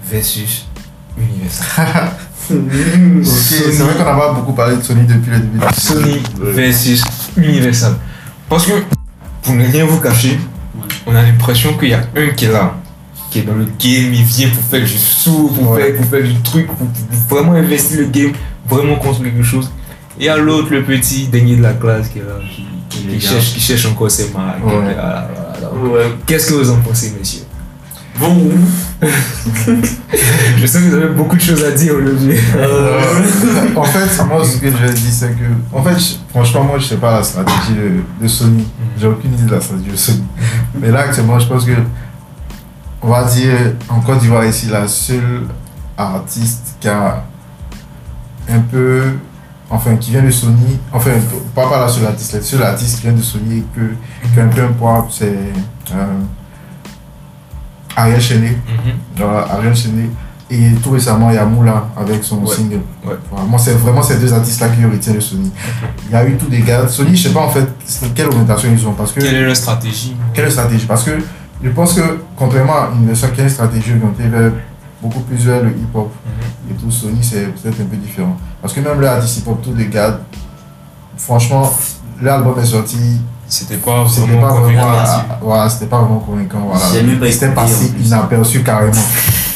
[0.10, 0.66] versus
[1.18, 2.12] Universal.
[2.50, 2.58] Ok,
[3.24, 5.60] c'est vrai qu'on n'a pas beaucoup parlé de Sony depuis le début.
[5.60, 7.02] de- Sony versus
[7.38, 7.94] Universal.
[8.50, 8.74] Parce que,
[9.42, 10.38] pour ne rien vous cacher,
[11.06, 12.74] on a l'impression qu'il y a un qui est là,
[13.32, 15.82] qui est dans le game, il vient pour faire du sous, pour, Ouais.
[15.94, 18.34] faire, pour faire du truc, pour, pour vraiment investir le game,
[18.70, 19.72] vraiment construire quelque chose.
[20.20, 22.36] Et à l'autre, le petit dernier de la classe qui est là,
[22.90, 24.64] qui, cherche, qui cherche encore ses marques.
[24.64, 24.72] Ouais.
[24.74, 25.94] Voilà, voilà, voilà.
[26.10, 26.12] Ouais.
[26.28, 27.44] Qu'est-ce que vous en pensez, messieurs?
[28.20, 28.52] Bon.
[30.58, 32.36] Je sais que vous avez beaucoup de choses à dire aujourd'hui.
[32.58, 33.00] Euh,
[33.76, 36.86] en fait, moi, ce que je dis, c'est que, en fait, je- franchement, moi, je
[36.86, 38.66] sais pas la stratégie de, de Sony.
[39.00, 40.24] J'ai aucune idée de la stratégie de Sony.
[40.80, 41.72] Mais là, actuellement, je pense que,
[43.02, 45.48] on va dire, en Côte d'Ivoire, ici, la seule
[45.98, 47.24] artiste qui a
[48.50, 49.04] un peu,
[49.70, 51.12] enfin, qui vient de Sony, enfin,
[51.56, 53.94] pas, pas la seule artiste, la seule artiste qui vient de Sony et que,
[54.34, 55.36] qui a un peu un poids, c'est
[55.94, 56.20] euh,
[57.96, 58.58] Ariel Chenet.
[59.50, 60.10] Ariel Chenet.
[60.54, 62.54] Et tout récemment, il y a Moula avec son Ouais.
[62.54, 62.82] single.
[63.06, 63.14] Ouais.
[63.32, 65.50] Voilà, moi, c'est vraiment ces deux artistes-là qui retiennent de Sony.
[66.08, 66.90] Il y a eu tous des gars.
[66.90, 67.66] Sony, je sais pas en fait
[68.14, 68.92] quelle orientation ils ont.
[68.92, 70.14] Parce que, Quelle est leur stratégie?
[70.34, 70.86] Quelle stratégie?
[70.86, 71.12] Parce que
[71.64, 72.02] je pense que,
[72.36, 74.52] contrairement à Universal, qui a une stratégie orientée vers
[75.02, 76.12] beaucoup plus vers le hip-hop
[76.70, 78.38] et tout, Sony, c'est peut-être un peu différent.
[78.62, 80.20] Parce que même le artiste hip-hop, les gars,
[81.18, 81.70] franchement,
[82.22, 85.24] l'album est sorti, C'était pas c'était vraiment pas vraiment, convaincant.
[85.42, 86.70] voilà, c'était pas vraiment convaincant.
[86.72, 87.30] Voilà.
[87.32, 88.92] C'était passé inaperçu carrément.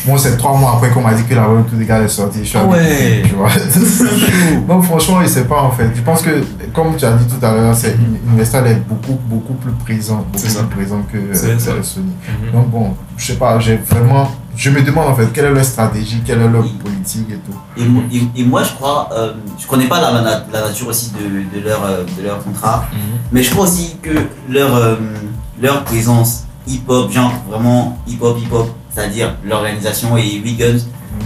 [0.07, 2.39] Moi, c'est trois mois après qu'on m'a dit que l'album Tous les gars est sorti.
[2.43, 3.21] Je suis habitué, ouais.
[3.27, 3.49] Tu vois.
[4.67, 5.89] Donc, franchement, il sait pas en fait.
[5.95, 7.95] Je pense que, comme tu as dit tout à l'heure, c'est
[8.27, 12.05] Universal est beaucoup, beaucoup plus présent, beaucoup plus présent que euh, Sony.
[12.45, 12.51] Mhm.
[12.53, 14.29] Donc, bon, je sais pas, j'ai vraiment.
[14.57, 17.57] Je me demande en fait quelle est leur stratégie, quelle est leur politique et tout.
[17.75, 20.87] Et, mo- et- et moi, je crois, euh, je connais pas la, la- la nature
[20.87, 22.99] aussi de, de leur, euh, de leur contrat, Mhm.
[23.33, 24.11] mais je crois aussi que
[24.49, 24.95] leur, euh,
[25.61, 30.79] leur présence hip-hop, genre vraiment hip-hop, hip-hop, c'est-à-dire l'organisation et Wiggins,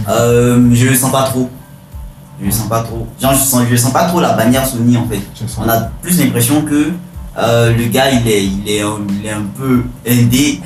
[0.08, 1.48] euh, je le sens pas trop.
[2.40, 3.06] Je le sens pas trop.
[3.20, 5.20] Genre, je sens, je sens pas trop la bannière Sony en fait.
[5.58, 6.90] On a plus l'impression que
[7.38, 10.60] euh, le gars, il est, il, est, un- il est un peu indé,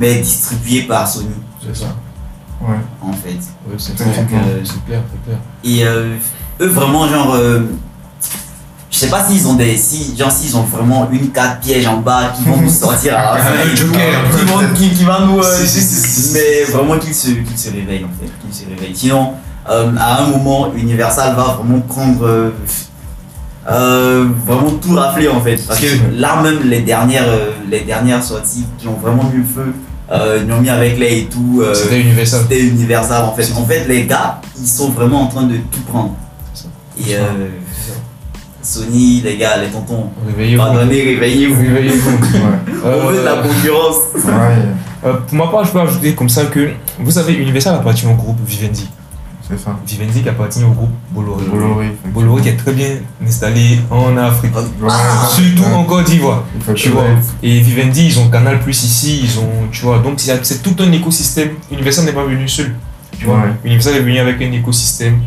[0.00, 1.28] mais distribué par Sony
[1.64, 1.86] C'est ça.
[2.60, 2.76] Ouais.
[3.00, 3.30] en fait.
[3.66, 4.84] Ouais, c'est clair, c'est clair, c'est
[5.24, 5.38] clair.
[5.64, 6.16] Et euh,
[6.60, 7.60] eux vraiment genre euh,
[9.02, 12.32] sais pas s'ils ont des si genre s'ils ont vraiment une carte piège en bas
[12.36, 14.00] qui vont nous sortir à la fin joker.
[14.36, 18.04] qui, vont, qui, qui va nous euh, Si, si, mais vraiment qu'ils se se réveillent
[18.04, 19.32] en fait qu'ils se réveillent sinon
[19.70, 22.52] euh, à un moment Universal va vraiment prendre
[23.70, 27.26] euh, vraiment tout rafler en fait parce que là même les dernières
[27.70, 29.72] les dernières sorties qui ont vraiment mis le feu
[30.12, 32.40] euh, ils ont mis avec les et tout euh, C'était universel.
[32.42, 33.50] c'était Universal en fait.
[33.56, 36.14] En fait, les gars, ils sont vraiment en train de tout prendre.
[36.98, 37.48] Et euh,
[38.62, 40.62] Sony, les gars, les tontons, Réveillez-vous.
[40.62, 41.60] pardonnez, réveillez-vous.
[41.60, 42.10] Réveillez-vous.
[42.10, 42.74] Ouais.
[43.04, 43.96] On veut de la concurrence.
[44.14, 44.62] Ouais,
[45.04, 46.70] euh, pour ma part, je peux ajouter comme ça que
[47.00, 48.88] vous savez, Universal appartient au groupe Vivendi.
[49.48, 49.76] c'est ça.
[49.84, 51.44] Vivendi qui appartient au groupe Bolloré.
[51.44, 51.86] Bolloré.
[52.14, 52.88] Bolloré qui est très bien
[53.26, 54.54] installé en Afrique.
[54.54, 54.90] Ouais,
[55.28, 55.74] Surtout ouais.
[55.74, 56.44] en Côte d'Ivoire.
[56.76, 57.04] Tu vois.
[57.42, 59.98] Et Vivendi, ils ont Canal Plus ici, ils ont, tu vois.
[59.98, 61.50] Donc c'est tout un écosystème.
[61.72, 62.72] Universal n'est pas venu seul.
[63.18, 63.52] Tu vois, Ouais.
[63.64, 65.18] Universal est venu avec un écosystème.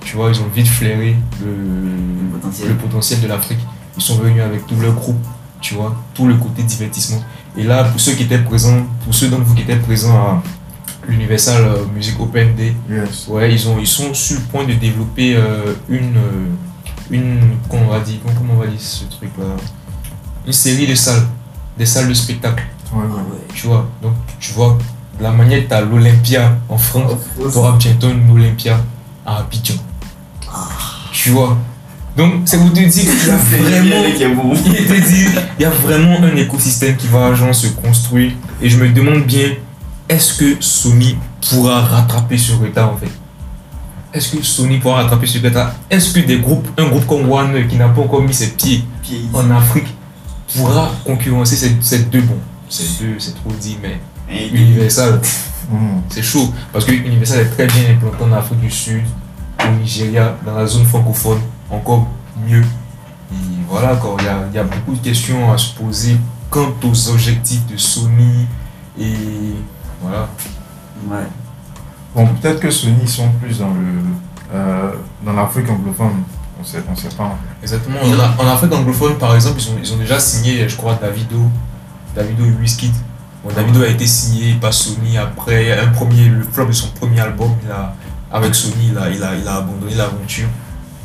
[0.00, 2.68] Tu vois, ils ont vite flairé le, Le potentiel.
[2.68, 3.58] le potentiel de l'Afrique.
[3.96, 5.22] Ils sont venus avec tout leur groupe,
[5.60, 7.22] tu vois, tout le côté divertissement.
[7.56, 10.42] Et là, pour ceux qui étaient présents, pour ceux d'entre vous qui étaient présents à
[11.08, 13.26] l'Universal euh, Music Open Day, Yes.
[13.28, 16.46] ouais, ils, ont, ils sont sur le point de développer euh, une, euh,
[17.10, 19.44] une, comment on va dire, comment, on va dire ce truc-là,
[20.46, 21.26] une série de salles,
[21.76, 23.06] des salles de spectacle, Ouais, ouais.
[23.14, 23.46] ouais.
[23.54, 23.88] tu vois.
[24.02, 24.78] Donc, tu vois,
[25.18, 28.80] de la manière que tu as l'Olympia en France, tu auras bientôt une Olympia
[29.26, 29.74] à Abidjan.
[31.22, 31.56] Tu vois.
[32.16, 34.52] Donc, c'est pour te dire qu'il y a vraiment qui est bon.
[34.66, 35.26] il te dit,
[35.58, 38.32] il y a vraiment un écosystème qui va genre se construire.
[38.60, 39.54] Et je me demande bien
[40.08, 41.16] est-ce que Sony
[41.48, 43.10] pourra rattraper ce retard en fait?
[44.12, 45.72] Est-ce que Sony pourra rattraper ce retard?
[45.88, 48.82] Est-ce que des groupes un groupe comme One qui n'a pas encore mis ses pieds
[49.32, 49.86] en Afrique
[50.56, 52.22] pourra concurrencer ces, ces deux?
[52.22, 54.00] Bons ces deux c'est trop dit mais
[54.32, 55.20] et- Universal
[56.08, 56.52] c'est chaud.
[56.72, 59.02] Parce que Universal est très bien implanté en Afrique du Sud,
[59.68, 62.06] au Nigeria, dans la zone francophone, encore
[62.46, 62.64] mieux.
[63.32, 63.36] Et
[63.68, 66.16] voilà, quoi, il y a, il y a beaucoup de questions à se poser
[66.48, 68.46] quant aux objectifs de Sony.
[68.98, 69.54] Et
[70.02, 70.28] voilà.
[71.08, 71.26] Ouais.
[72.14, 74.00] Bon, peut-être que Sony sont plus dans le
[74.52, 74.90] euh,
[75.24, 76.24] dans l'Afrique anglophone.
[76.60, 77.36] On sait, on sait pas.
[77.62, 77.98] Exactement.
[78.38, 81.38] En, Afrique anglophone, par exemple, ils ont, ils ont déjà signé, je crois, Davido,
[82.14, 82.92] Davido et Wizkid.
[83.44, 87.20] Bon, Davido a été signé par Sony après un premier, le flop de son premier
[87.20, 87.50] album.
[87.64, 87.94] Il a,
[88.32, 90.48] avec Sony, il a, il a, il a abandonné l'aventure.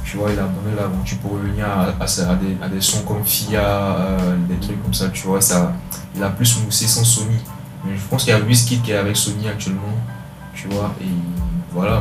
[0.03, 4.57] Tu vois, il a abandonné l'aventure pour revenir à, des, sons comme FIA, euh, des
[4.57, 5.09] trucs comme ça.
[5.09, 5.39] Tu vois,
[6.15, 7.37] il a plus moussé sans Sony.
[7.83, 9.81] Mais je pense qu'il y a Wizkid qui est avec Sony actuellement.
[10.53, 11.05] Tu vois, et
[11.71, 11.99] voilà.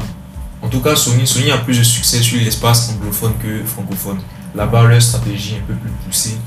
[0.62, 4.18] En tout cas, Sony, Sony a plus de succès sur l'espace anglophone que francophone.
[4.54, 6.38] Là-bas, leur stratégie est un peu plus poussée.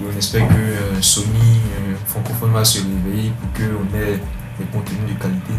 [0.00, 4.20] Et on espère que euh, Sony euh, francophone va se réveiller pour qu'on ait
[4.58, 5.52] des contenus de qualité.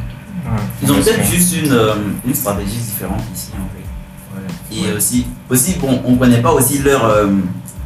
[0.45, 0.61] Ouais.
[0.83, 1.93] Ils ont peut-être juste une, euh,
[2.25, 4.75] une stratégie différente ici en fait.
[4.79, 4.89] Ouais.
[4.91, 7.27] Et aussi, aussi bon, on connaît pas aussi leur, euh,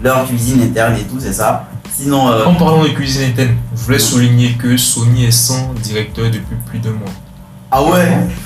[0.04, 1.68] leur cuisine interne et tout, c'est ça.
[1.94, 6.26] Sinon, euh, En parlant de cuisine interne, je voulais souligner que Sony est sans directeur
[6.32, 7.10] depuis plus d'un mois.
[7.70, 7.90] ah ouais,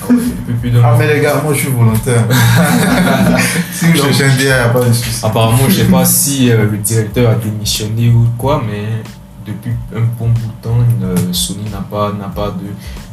[0.02, 0.98] Ah ouais, depuis plus d'un Ah, mois.
[0.98, 2.24] mais les gars, moi je suis volontaire.
[3.72, 5.20] si vous cherchez un il n'y a pas de souci.
[5.24, 9.02] Apparemment, je sais pas si euh, le directeur a démissionné ou quoi, mais
[9.46, 12.66] depuis un bon bout de temps, euh, Sony n'a pas, n'a pas de,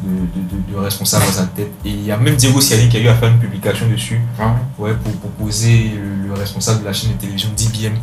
[0.07, 1.71] de, de- responsable à sa tête.
[1.85, 4.19] Et il y a même Diego Ciani qui a eu à faire une publication dessus
[4.39, 7.93] Ah, ouais, pour proposer le, le responsable de la chaîne de télévision d'IBM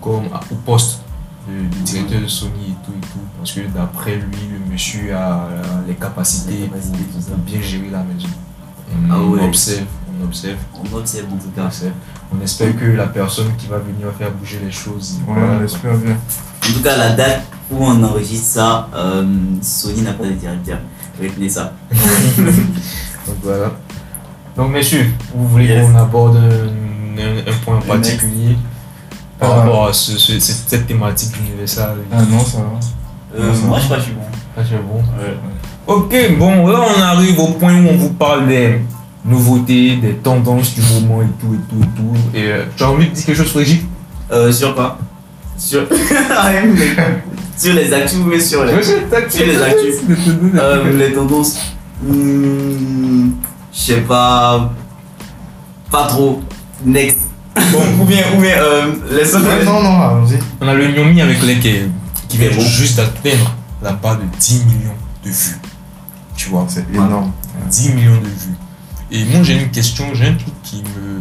[0.00, 1.00] comme à- au poste
[1.48, 3.20] de, de directeur de Sony et tout et tout.
[3.38, 5.48] Parce que d'après lui, le monsieur a,
[5.86, 7.30] les capacités, Les capacités, pour, tout ça.
[7.30, 8.28] pour bien gérer la maison.
[8.90, 9.44] On, Ah ouais.
[9.44, 9.84] observe,
[10.20, 10.56] on observe.
[10.74, 11.66] on observe en tout On cas.
[11.66, 11.92] observe.
[12.36, 15.16] On espère que la personne qui va venir va faire bouger les choses.
[15.26, 15.58] ouais, Voilà.
[15.60, 16.16] on espère bien.
[16.68, 19.24] En tout cas, la date où on enregistre ça, euh,
[19.62, 20.78] Sony n'a pas de directeur.
[21.20, 21.72] Retenez ça.
[23.26, 23.72] Donc voilà.
[24.56, 25.86] Donc messieurs, vous voulez Yes.
[25.86, 28.56] qu'on aborde un, un- un point en particulier
[29.38, 29.54] par Ah.
[29.60, 31.98] rapport à ce- ce- cette, cette thématique universelle?
[32.12, 33.38] Ah non, ça va.
[33.40, 33.80] Euh, Ça moi, va.
[33.80, 34.22] je crois que je suis bon.
[34.56, 35.02] Ça, c'est bon?
[35.86, 38.80] Ok, bon, là on arrive au point où on vous parle des
[39.24, 42.36] nouveautés, des tendances du moment et tout et tout et tout.
[42.38, 43.84] Et euh, tu as envie de dire quelque chose, Frédéric
[44.30, 44.98] Euh, sur quoi?
[45.56, 45.86] Sur...
[47.58, 48.72] sur les actus ou sur les...
[48.80, 49.96] Tu les actus.
[50.54, 51.58] Euh, les tendances.
[52.02, 53.30] hmm,
[53.72, 54.72] je sais pas.
[55.90, 56.40] Pas trop.
[56.84, 57.18] Next.
[57.72, 60.38] Bon, ou bien, ou bien, euh, Ouais, non, non, allons-y.
[60.60, 61.74] On a le Xiaomi avec les qui,
[62.28, 62.60] qui vient bon.
[62.60, 64.94] juste d'atteindre la barre de 10 millions
[65.24, 65.56] de vues.
[66.36, 67.32] Tu vois, C'est énorme.
[67.68, 68.54] 10 millions de vues.
[69.10, 71.20] Et moi j'ai une question, j'ai un truc qui me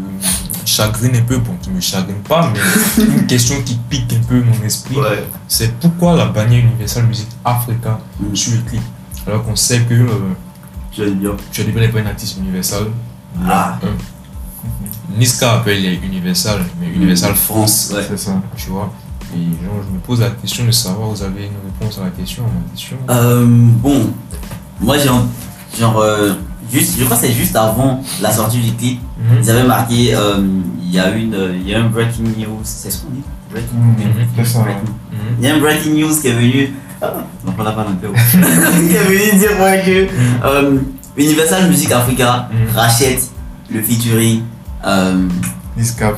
[0.77, 4.41] chagrine un peu, bon qui me chagrine pas, mais une question qui pique un peu
[4.41, 4.95] mon esprit.
[4.97, 5.25] Ouais.
[5.47, 8.35] C'est pourquoi la bannière Universal Music Africa Mm.
[8.35, 8.81] sur le clip?
[9.25, 10.33] Alors qu'on sait que euh,
[11.51, 12.85] tu as développé un artiste Universal.
[13.47, 13.77] Ah.
[13.83, 15.17] Un.
[15.19, 18.03] Niska appelle les Universal, mais Universal France, Ouais.
[18.07, 18.41] C'est ça.
[18.55, 18.91] tu vois.
[19.35, 22.09] Et genre, je me pose la question de savoir, vous avez une réponse à la
[22.11, 24.13] question, à ma question Euh, bon,
[24.79, 25.27] moi j'ai en-
[25.77, 26.33] genre euh,
[26.71, 29.37] juste, je crois que c'est juste avant la sortie du clip, Mhm.
[29.43, 30.37] ils avaient marqué, euh,
[30.83, 33.23] il y a une, euh, il y a un breaking news, c'est ce qu'on dit,
[33.51, 34.59] breaking, Mhm, C'est ça.
[34.59, 34.81] breaking.
[35.11, 35.17] Mhm.
[35.39, 37.13] Il y a un breaking news qui est venu, ah,
[37.45, 38.09] donc on l'a pas non plus,
[38.89, 40.09] qui est venu dire ouais, que Mhm.
[40.45, 40.79] euh,
[41.17, 42.75] Universal Music Africa Mhm.
[42.75, 43.23] rachète
[43.71, 44.41] le featuring
[44.85, 45.27] euh.
[45.79, 46.13] Fior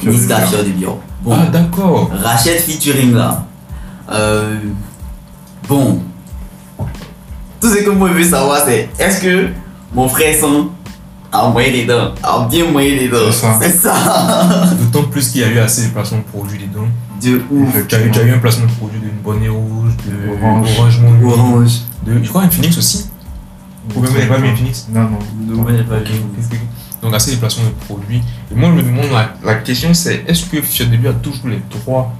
[0.63, 0.99] du Bio.
[1.21, 2.09] Bon, Ah, d'accord.
[2.23, 3.45] rachète featuring là.
[4.11, 4.55] Euh,
[5.67, 6.01] bon.
[7.61, 9.47] Tout ce que moi je veux savoir c'est est-ce que
[9.93, 10.69] mon frère son
[11.31, 13.31] a moyen des dents, a bien moyen des dents.
[13.61, 13.93] C'est ça.
[14.79, 16.87] D'autant plus qu'il y a eu assez de placements de produits dedans.
[17.21, 17.87] De ouf.
[17.87, 20.67] Tu as eu, tu as eu un placement de produit d'une bonne rouge, de Orange.
[20.79, 21.71] Orange Orange.
[22.05, 23.09] de, je crois Infinix aussi.
[23.95, 25.61] Ou même elle n'est pas bien Phoenix Non, non.
[25.63, 26.59] Ok, ok.
[27.01, 28.21] Donc, assez déplacement de produits.
[28.51, 31.47] Et moi, je me demande, la, la question c'est est-ce que Fiat Début a toujours
[31.47, 32.11] les droits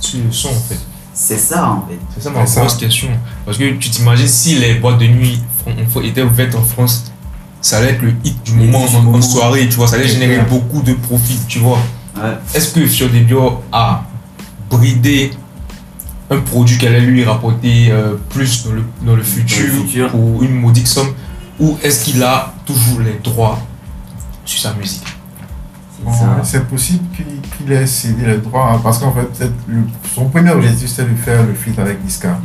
[0.00, 0.78] sur le son en fait?
[1.22, 1.98] C'est ça en fait.
[2.14, 3.08] C'est ça ma grosse question.
[3.44, 5.38] Parce que tu t'imagines si les boîtes de nuit
[6.02, 7.12] étaient ouvertes en France,
[7.60, 9.20] ça allait être le hit du Le moment hit en, moment.
[9.20, 11.78] soirée, tu vois, ça allait générer beaucoup de profit, tu vois.
[12.16, 12.38] Ouais.
[12.54, 14.02] Est-ce que Fiat Bio a
[14.70, 15.32] bridé
[16.30, 20.10] un produit qui allait lui rapporter euh, plus dans le, dans le futur, futur.
[20.10, 21.12] pour une modique somme
[21.58, 23.58] ou est-ce qu'il a toujours les droits
[24.46, 25.04] sur sa musique?
[26.42, 27.04] C'est possible
[27.56, 29.82] qu'il ait cédé les droits hein, parce qu'en fait, peut-être le-
[30.14, 32.38] son premier objectif c'était de faire le feat avec Niska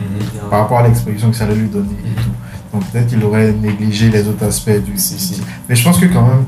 [0.49, 2.15] par rapport à l'expression que ça allait lui donner et Mhm.
[2.25, 2.31] tout.
[2.73, 5.41] Donc peut-être qu'il aurait négligé les autres aspects du Si.
[5.69, 6.43] Mais je pense que quand même,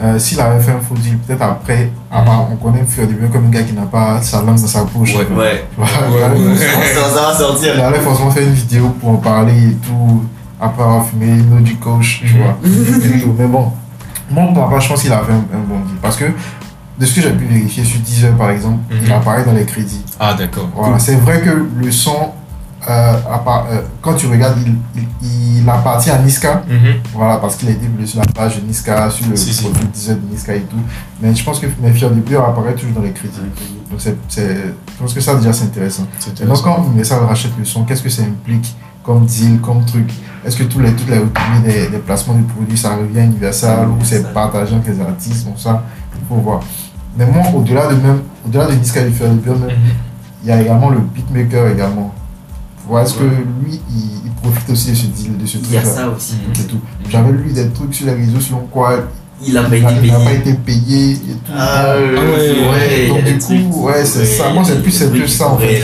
[0.00, 3.46] euh, s'il avait fait un faux deal, peut-être après, bah, on connaît Fior Début comme
[3.46, 5.14] un gars qui n'a pas sa langue dans sa poche.
[5.14, 5.26] Ouais.
[5.36, 5.64] Ouais.
[5.78, 6.56] Il allait- ouais.
[6.56, 7.74] Ça, ça va sortir.
[7.74, 10.22] Il allait forcément faire une vidéo pour en parler et tout,
[10.60, 12.42] après avoir fumé une du coach, tu Mhm.
[12.42, 12.56] vois.
[13.38, 13.70] Mais bon,
[14.34, 15.96] part, je pense qu'il a fait un, un bon deal.
[16.02, 16.24] Parce que,
[16.98, 19.00] de ce que j'ai pu vérifier sur Deezer, par exemple, Mhm.
[19.04, 20.04] il apparaît dans les crédits.
[20.18, 20.68] Ah d'accord.
[20.74, 22.30] Voilà, c'est vrai que le son,
[22.88, 24.74] euh, appara- euh, quand tu regardes, il,
[25.22, 26.62] il, il appartient à Niska.
[26.68, 27.00] Mhm.
[27.14, 29.68] Voilà, parce qu'il a été publié sur la page de Niska, sur le Si, si.
[29.92, 30.76] Deezer de Niska et tout.
[31.20, 33.38] Mais je pense que mes fiers début apparaît toujours dans les crédits.
[33.90, 36.06] Donc, c'est, c'est, je pense que ça, déjà, c'est intéressant.
[36.18, 36.62] C'est Et donc, intéressant.
[36.76, 38.74] quand Universal rachète le son, qu'est-ce que ça implique
[39.08, 40.12] comme deal, comme truc
[40.44, 43.24] Est-ce que tous les, toutes les retombées des, des placements du produit, ça revient à
[43.24, 45.46] Universal ou c'est partagé avec les artistes?
[45.46, 45.82] Bon, ça,
[46.14, 46.60] il faut voir.
[47.16, 49.70] Mais moi, au-delà de même, au-delà de Fier début, même, Mhm.
[50.42, 52.12] il y a également le beatmaker également.
[53.02, 55.84] Est-ce que lui, il, il profite aussi de ce deal, de ce Il y a
[55.84, 56.34] ça aussi.
[56.68, 56.80] tout.
[57.08, 58.90] J'avais lu des trucs sur les réseaux selon quoi
[59.42, 60.36] Il pas n'a été pas payé.
[60.36, 61.52] été payé et tout.
[61.56, 63.38] Ah, ouais, donc du
[63.70, 64.50] coup, ouais, c'est ça.
[64.52, 65.82] Moi, c'est plus plus qui ça en fait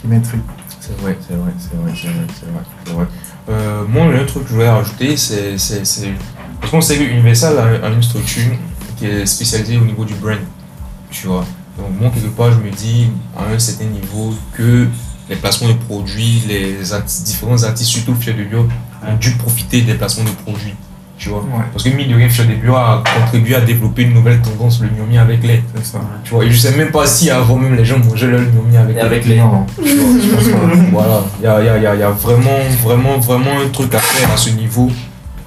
[0.00, 0.40] qui m'intrigue.
[0.88, 3.06] C'est vrai, c'est vrai, c'est vrai, c'est vrai, c'est vrai, c'est vrai.
[3.50, 5.58] Euh, moi, le truc que je voulais rajouter, c'est.
[5.58, 5.82] c'est-
[6.60, 8.52] Parce qu'on sait que Universal a, une structure
[8.96, 10.38] qui est spécialisée au niveau du brand.
[11.10, 11.44] Tu vois.
[11.76, 14.86] Donc, moi, quelque part, je me dis, à un certain niveau, que
[15.28, 18.66] les placements de produits, les artistes- différents artistes, surtout Fiat de Bio,
[19.06, 20.74] ont dû profiter des placements de produits.
[21.18, 21.40] Tu vois.
[21.40, 22.28] Ouais, Parce que mine de rien,
[22.76, 25.62] a contribué à développer une nouvelle tendance, le Miomi avec lait.
[25.82, 26.00] ça.
[26.22, 26.44] Tu vois.
[26.44, 29.28] Et je sais même pas si avant même les gens mangeaient leur Miomi avec Et
[29.28, 29.40] lait.
[29.40, 29.68] avec.
[30.92, 34.30] Voilà, il y a, y, a, y a vraiment, vraiment, vraiment un truc à faire
[34.32, 34.90] à ce niveau.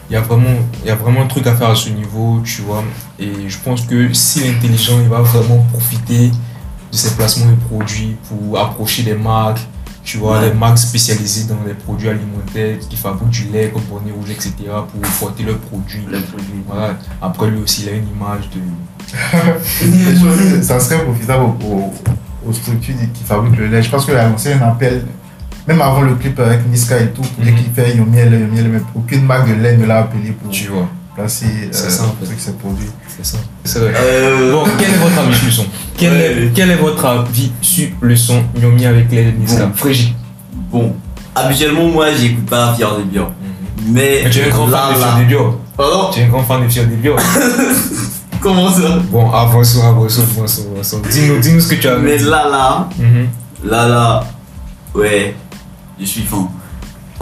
[0.10, 0.49] Il y, a vraiment,
[0.84, 2.84] il y a vraiment un truc à faire à ce niveau, tu vois.
[3.17, 6.27] Et je pense que si l'intelligent, il va vraiment profiter
[6.91, 9.62] de ses placements de produits pour approcher des marques,
[10.03, 10.49] tu vois, Ouais.
[10.49, 14.53] des marques spécialisées dans les produits alimentaires qui fabriquent du lait comme Bonnet Rouge, etc.,
[14.91, 16.03] pour porter leurs produits.
[16.11, 16.63] Le produit.
[16.67, 16.97] Voilà.
[17.21, 18.59] Après, lui aussi, il a une image de.
[20.63, 21.93] Ça serait profitable aux, aux-
[22.49, 23.83] aux structures qui fabriquent le lait.
[23.83, 25.05] Je pense que a lancé un appel,
[25.67, 27.59] même avant le clip avec Niska et tout, pour dire Mhm.
[27.59, 30.87] qu'il fait Yomiel, Yomiel, mais aucune marque de lait ne l'a appelé pour Tu vois,
[31.15, 32.26] placer C'est euh, ça, en fait.
[32.26, 32.89] truc, ses produits.
[33.08, 33.38] c'est ça.
[33.63, 33.93] C'est vrai.
[33.95, 35.65] Euh, Bon, quel est votre avis sur le son
[35.97, 36.19] quel, Ouais.
[36.45, 39.74] est, quel est votre avis sur le son Yomi avec les Niska Bon.
[39.76, 40.15] Frégie.
[40.71, 40.95] Bon,
[41.36, 43.32] habituellement, moi, j'écoute pas Fier de Bior.
[43.88, 44.21] Mais.
[44.24, 45.62] Mais tu es un grand fan de Fior des Bio.
[45.78, 47.15] Pardon Tu es un grand fan de Fior des Bio.
[48.41, 51.02] Comment ça Bon, avançons, avançons, avançons, avançons.
[51.12, 53.28] Dis-nous, dis-nous ce que tu as Mais là, là, Mhm.
[53.65, 54.24] là, là,
[54.95, 55.36] ouais,
[56.00, 56.47] je suis fan.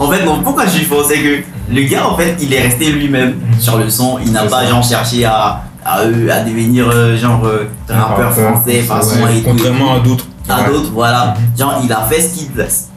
[0.00, 2.60] En fait, non, pourquoi je suis fan C'est que le gars, en fait, il est
[2.62, 3.60] resté lui-même Mhm.
[3.60, 4.18] sur le son.
[4.24, 4.66] Il n'a pas, ça.
[4.70, 9.42] genre, cherché à, à, euh, à devenir, euh, genre, euh, rappeur français, façon Ouais, et
[9.42, 9.50] tout.
[9.50, 10.26] Contrairement à d'autres.
[10.48, 10.68] à Ouais.
[10.70, 11.34] d'autres, voilà.
[11.38, 11.58] Mhm.
[11.58, 12.48] Genre, il a fait ce qu'il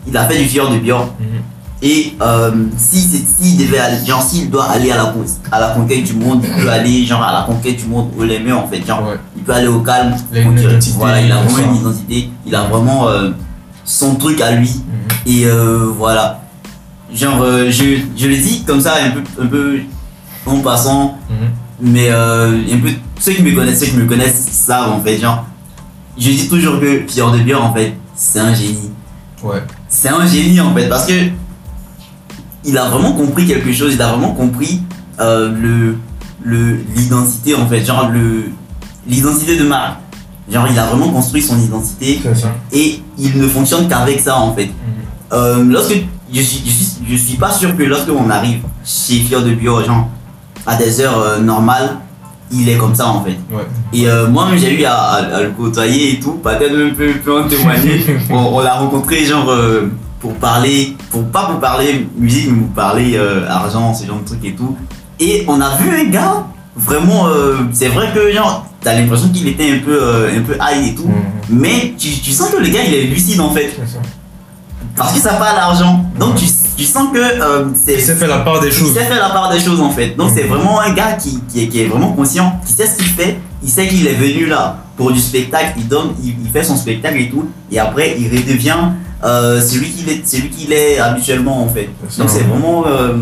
[0.07, 1.13] il a fait du fier de Bior.
[1.19, 1.25] Mhm.
[1.85, 5.67] Et euh, si s'il devait aller, genre s'il doit aller à la con- à la
[5.71, 8.55] conquête du monde, il peut aller genre à la conquête du monde où les mains
[8.55, 9.17] en fait, genre Ouais.
[9.35, 10.15] il peut aller au calme.
[10.31, 12.61] Il a une Donc, euh, identité, Voilà, il a tout vraiment une identité, il a
[12.63, 13.31] vraiment euh,
[13.83, 14.81] son truc à lui.
[15.25, 16.39] Et euh, voilà.
[17.13, 17.83] Genre euh, je,
[18.17, 19.79] je le dis comme ça un peu un peu
[20.45, 21.91] en passant, Mhm.
[21.93, 25.17] mais euh, un peu ceux qui me connaissent, ceux qui me connaissent savent en fait,
[25.19, 25.45] genre
[26.17, 28.89] je dis toujours que Pierre de Bière en fait, c'est un génie
[29.43, 29.61] Ouais.
[29.89, 31.13] c'est un génie en fait parce que
[32.65, 34.81] il a vraiment compris quelque chose, il a vraiment compris
[35.19, 35.97] euh, le
[36.43, 38.45] le l'identité en fait, genre le
[39.07, 39.99] l'identité de marque.
[40.51, 42.53] Genre il a vraiment construit son identité ça.
[42.71, 44.65] et il ne fonctionne qu'avec ça en fait.
[44.65, 44.71] Mhm.
[45.33, 45.95] Euh, lorsque
[46.33, 49.51] je suis, je suis je suis pas sûr que lorsque on arrive chez Fior de
[49.53, 50.07] Bio genre
[50.65, 51.97] à des heures euh, normales,
[52.51, 53.37] il est comme ça en fait.
[53.51, 53.63] Ouais.
[53.93, 56.33] Et euh, moi-même, j'ai eu à, à- à le côtoyer et tout.
[56.33, 58.05] Peut-être même peut, peut en témoigner.
[58.29, 59.87] on on l'a rencontré, genre, euh,
[60.19, 63.17] pour parler, pour, pas pour parler musique, mais pour parler
[63.49, 64.75] argent, ce genre de trucs et tout.
[65.19, 69.47] Et on a vu un gars, vraiment, euh, c'est vrai que, genre, t'as l'impression qu'il
[69.49, 69.99] était un peu,
[70.37, 71.07] un peu high et tout.
[71.07, 71.59] Mhm.
[71.59, 73.71] Mais tu, tu sens que le gars, il est lucide en fait.
[74.95, 76.05] Parce que ça parle l'argent.
[76.19, 76.45] Donc tu,
[76.77, 77.95] tu sens que euh, c'est.
[77.95, 78.93] Il sait faire la part des Il choses.
[78.93, 80.15] sait faire la part des choses en fait.
[80.15, 82.97] Donc c'est vraiment un gars qui, qui, est, qui est vraiment conscient, qui sait ce
[82.97, 86.49] qu'il fait, il sait qu'il est venu là pour du spectacle, il donne, il, il
[86.51, 88.75] fait son spectacle et tout, et après il redevient
[89.23, 91.89] euh, celui qu'il est, celui qu'il est habituellement en fait.
[92.19, 93.13] Donc c'est vraiment, euh,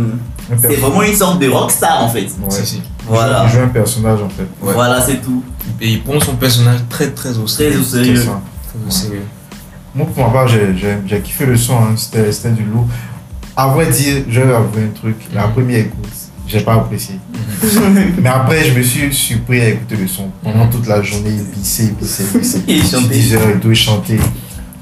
[0.59, 2.23] c'est vraiment une sorte de rockstar en fait.
[2.23, 2.49] Ouais.
[2.49, 2.81] Si, si.
[3.07, 4.47] Voilà, Il joue un personnage en fait.
[4.61, 4.73] Ouais.
[4.73, 5.41] voilà c'est tout.
[5.79, 7.79] Et il prend son personnage très très au Très sérieux.
[7.79, 8.15] au C'est sérieux.
[8.23, 9.23] Très au sérieux.
[9.95, 11.95] Moi, pour ma part, j'ai- kiffé le son, hein.
[11.95, 12.87] c'était du lourd.
[13.55, 15.17] À vrai dire, je vais avouer un truc.
[15.33, 15.51] La Mhm.
[15.53, 16.07] première écoute,
[16.47, 17.15] j'ai pas apprécié.
[18.21, 20.29] Mais après, je me suis surpris à écouter le son.
[20.43, 22.23] Pendant toute la journée, il pissait, il pissait,
[22.67, 22.77] il.
[22.77, 23.07] Il chantait.
[23.13, 24.19] 10 heures et tout, il chantait.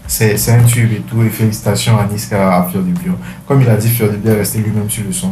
[0.07, 1.22] C'est un tube et tout.
[1.24, 3.14] Et félicitations à Niska, à Fior Bio.
[3.47, 5.32] Comme il a dit, Fior Bio est resté lui-même sur le son.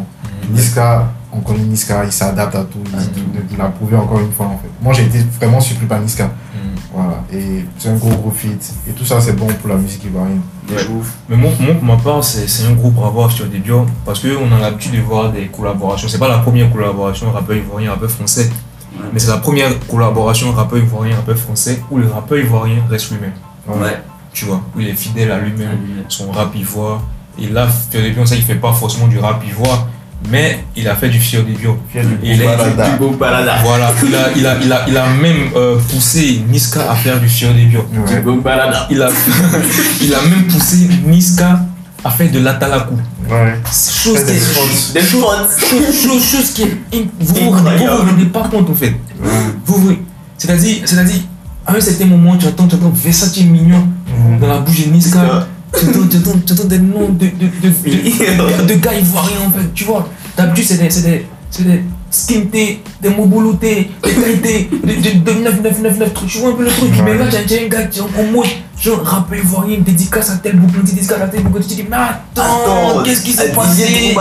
[0.51, 2.79] Niska, on connaît Niska, il s'adapte à tout.
[2.93, 4.69] Il, il l'a prouvé encore une fois en fait.
[4.81, 6.31] Moi, j'ai été vraiment surpris par Niska.
[6.93, 7.23] Voilà.
[7.33, 8.73] Et c'est un gros gros feat.
[8.87, 10.41] Et tout ça, c'est bon pour la musique ivoirienne.
[11.29, 14.19] Mais moi, moi, pour ma part, c'est c'est un gros bravo sur des bio parce
[14.21, 16.07] qu'on a l'habitude de voir des collaborations.
[16.07, 18.49] C'est pas la première collaboration rappeur ivoirien, rappeur français,
[18.97, 19.03] Ouais.
[19.13, 23.33] mais c'est la première collaboration rappeur ivoirien, rappeur français où le rappeur ivoirien reste lui-même.
[23.67, 23.97] Ouais.
[24.33, 25.77] Tu vois, où il est fidèle à lui-même,
[26.07, 27.01] son rap ivoire.
[27.39, 29.87] Et là, des Bio, ça, il fait pas forcément du rap ivoire,
[30.29, 31.77] mais il a fait du Bio.
[31.91, 32.37] Fier du Et il.
[32.39, 33.55] Du beau balada.
[33.63, 37.19] Voilà, il a, il a, il a, il a même euh, poussé Niska à faire
[37.19, 37.85] du Fior des Bio.
[37.91, 38.21] Du Ouais.
[38.21, 38.87] beau balada.
[38.89, 39.09] Il a,
[40.01, 41.61] il a même poussé Niska
[42.03, 42.95] à faire de l'atalaku.
[43.29, 43.55] Ouais.
[43.71, 44.33] Chose qui
[44.93, 46.77] des chose, chose, chose qui est
[47.19, 48.95] vous vous vous rendez pas compte en fait.
[49.65, 49.95] Vous vous
[50.37, 51.21] c'est-à-dire c'est-à-dire
[51.65, 54.39] à un certain moment tu entends tu entends Versace mignon Mhm.
[54.39, 55.47] dans la bouche de Niska.
[55.79, 59.73] Tu entends, tu des noms de, de, de, de, de, de gars ivoiriens en fait,
[59.73, 60.07] tu vois.
[60.35, 65.31] D'habitude c'est des c'est des c'est des skinté, des mobuluté, des taïté, de, de, de
[65.43, 66.91] 9999 trucs, tu vois un peu le truc.
[66.93, 67.01] Ouais.
[67.05, 68.47] Mais là t'as un gars qui est en mode
[68.79, 71.97] genre rappeur ivoirien, dédicace à tel boucle, dédicace à tel boucle, tu te dis mais
[71.97, 74.15] attends, qu'est-ce qui s'est passé?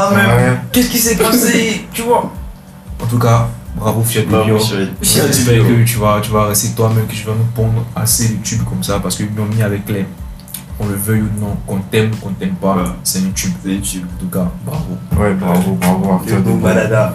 [0.72, 1.86] Qu'est-ce qui s'est passé?
[1.92, 2.32] Tu vois
[3.02, 4.58] En tout cas, bravo Fiat Bravo, Bio.
[4.58, 4.90] chérie.
[5.02, 8.42] J'espère que tu vas, tu vas rester toi-même, que tu vas nous pondre assez de
[8.42, 10.06] tubes comme ça parce que mis avec les
[10.78, 12.82] qu'on le veuille ou non, qu'on t'aime ou qu'on t'aime pas, Ouais.
[13.02, 13.52] c'est un tube.
[13.64, 14.04] C'est YouTube.
[14.16, 14.98] En tout cas, bravo.
[15.18, 16.18] Ouais, bravo, bravo.
[16.18, 16.56] beau Bio.
[16.56, 17.14] balada.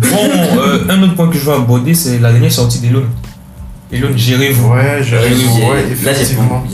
[0.00, 0.16] Bon,
[0.58, 3.04] euh, un autre point que je veux aborder, c'est la dernière sortie d'Elon.
[3.92, 4.70] Elon, gérez-vous.
[4.72, 6.64] Ouais, j'ai Là, ouais, j'ai- effectivement.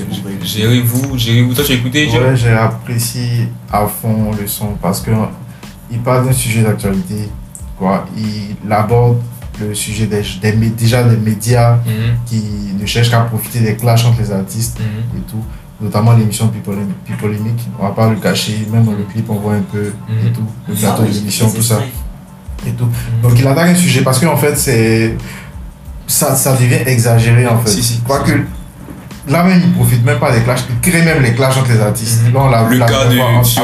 [0.42, 1.54] Gérez-vous, gérez-vous.
[1.54, 5.10] Toi, tu as écouté Ouais, j'ai apprécié à fond le son parce que
[5.90, 7.28] il parle d'un sujet d'actualité.
[7.78, 8.06] Quoi.
[8.16, 9.18] Il aborde
[9.60, 12.42] le sujet des, des déjà des médias Mhm, qui
[12.80, 15.44] ne cherchent qu'à profiter des clashs entre les artistes mhm, et tout.
[15.80, 17.04] Notamment l'émission Pipolémique.
[17.04, 17.68] Pipolémique.
[17.78, 20.32] On va pas le cacher, même dans le clip on voit un peu et Mhm.
[20.32, 20.42] tout.
[20.68, 21.80] Le plateau oui, d'émission, c'est tout ça.
[22.66, 22.88] Et tout.
[23.22, 25.16] Donc il attaque un sujet parce qu'en fait c'est
[26.06, 27.70] ça, ça devient exagéré en fait.
[27.70, 28.00] Si, si.
[28.00, 28.32] Quoique
[29.28, 31.80] là même il profite même pas des clashs, il crée même les clashs entre les
[31.80, 32.24] artistes.
[32.26, 32.34] Mhm.
[32.34, 33.62] Là, on l'a vu Le cas de Sur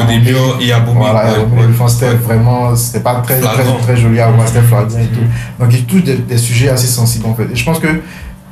[0.61, 0.99] et Abomey.
[0.99, 5.03] Voilà, ouais, c'était vraiment, c'était pas très, très, très joli à voir, c'était flagrant et
[5.03, 5.09] Mhm.
[5.09, 5.63] tout.
[5.65, 7.49] Donc il touche des, des sujets assez sensibles en fait.
[7.53, 7.89] Et je pense que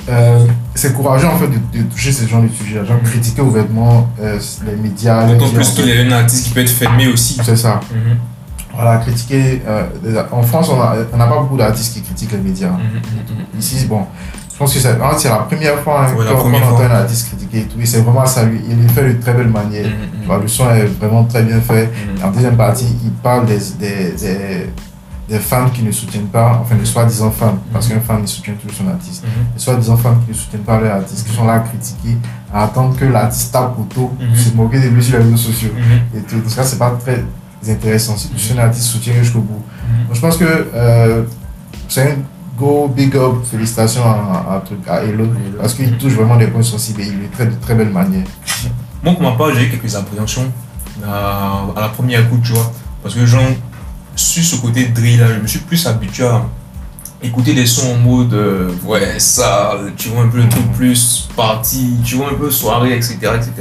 [0.09, 4.09] euh, c'est courageux en fait de, de toucher ce genre de sujets, genre critiquer ouvertement
[4.21, 5.27] euh, les médias.
[5.27, 7.41] D'autant plus qu'il est un artiste qui peut être fermé aussi.
[7.45, 7.81] C'est ça.
[7.93, 8.17] Mhm,
[8.75, 9.63] Voilà, critiquer.
[9.69, 9.85] euh,
[10.33, 12.71] en France, on a- on n'a pas beaucoup d'artistes qui critiquent les médias.
[12.71, 13.61] mhm, mhm.
[13.61, 14.03] Ici, bon,
[14.53, 16.91] je pense que c'est en fait, c'est la première fois hein, Ouais, qu'on entend un
[16.91, 17.81] artiste critiquer et tout.
[17.81, 18.61] Et c'est vraiment à saluer.
[18.69, 19.87] Il le fait de très belle manière.
[20.27, 21.89] Vois, le son est vraiment très bien fait.
[22.23, 24.71] En deuxième partie, il parle des, des, des,
[25.29, 28.55] des fans qui ne soutiennent pas, enfin, les soi-disant fans, parce qu'un fan, il soutient
[28.55, 29.25] toujours son artiste.
[29.25, 29.31] Mhm.
[29.55, 32.19] Les soi-disant fans qui ne soutiennent pas leur artiste, qui sont là à critiquer,
[32.53, 34.37] à attendre que l'artiste tape auto, Mhm.
[34.37, 35.71] se moquer de lui sur les réseaux sociaux.
[35.75, 36.19] Mhm.
[36.19, 36.37] Et tout.
[36.37, 37.25] Donc, ça, c'est pas très
[37.69, 38.17] intéressant.
[38.17, 39.63] Si tu suis un artiste, soutiens jusqu'au bout.
[39.89, 40.07] Mhm.
[40.09, 40.45] Donc, je pense que
[40.75, 41.23] euh,
[41.89, 42.17] c'est un
[42.59, 47.07] go big up, félicitations à, à, Elon, parce qu'il touche vraiment des points sensibles et
[47.07, 48.27] il le traite de très belle manière.
[49.03, 50.53] Moi, pour ma part, j'ai eu quelques appréhensions
[51.05, 52.71] à, à la première écoute, tu vois.
[53.03, 53.43] Parce que, genre,
[54.17, 56.45] sur ce côté drill, là, je me suis plus habitué à
[57.23, 61.29] écouter des sons en mode, euh, ouais, ça, tu vois, un peu le truc plus
[61.35, 63.17] party, tu vois, un peu soirée, etc.
[63.35, 63.53] etc.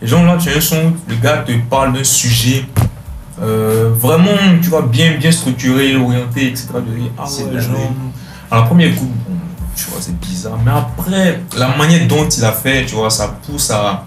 [0.00, 2.64] Et genre, là, tu as un son, le gars te parle d'un sujet.
[3.42, 6.68] euh, vraiment, tu vois, bien, bien structuré, orienté, etc.
[6.74, 6.80] De
[7.18, 7.92] ah ouais, genre,
[8.50, 9.34] à la première écoute, bon,
[9.74, 10.58] tu vois, c'est bizarre.
[10.64, 14.04] Mais après, la manière dont il a fait, tu vois, ça pousse à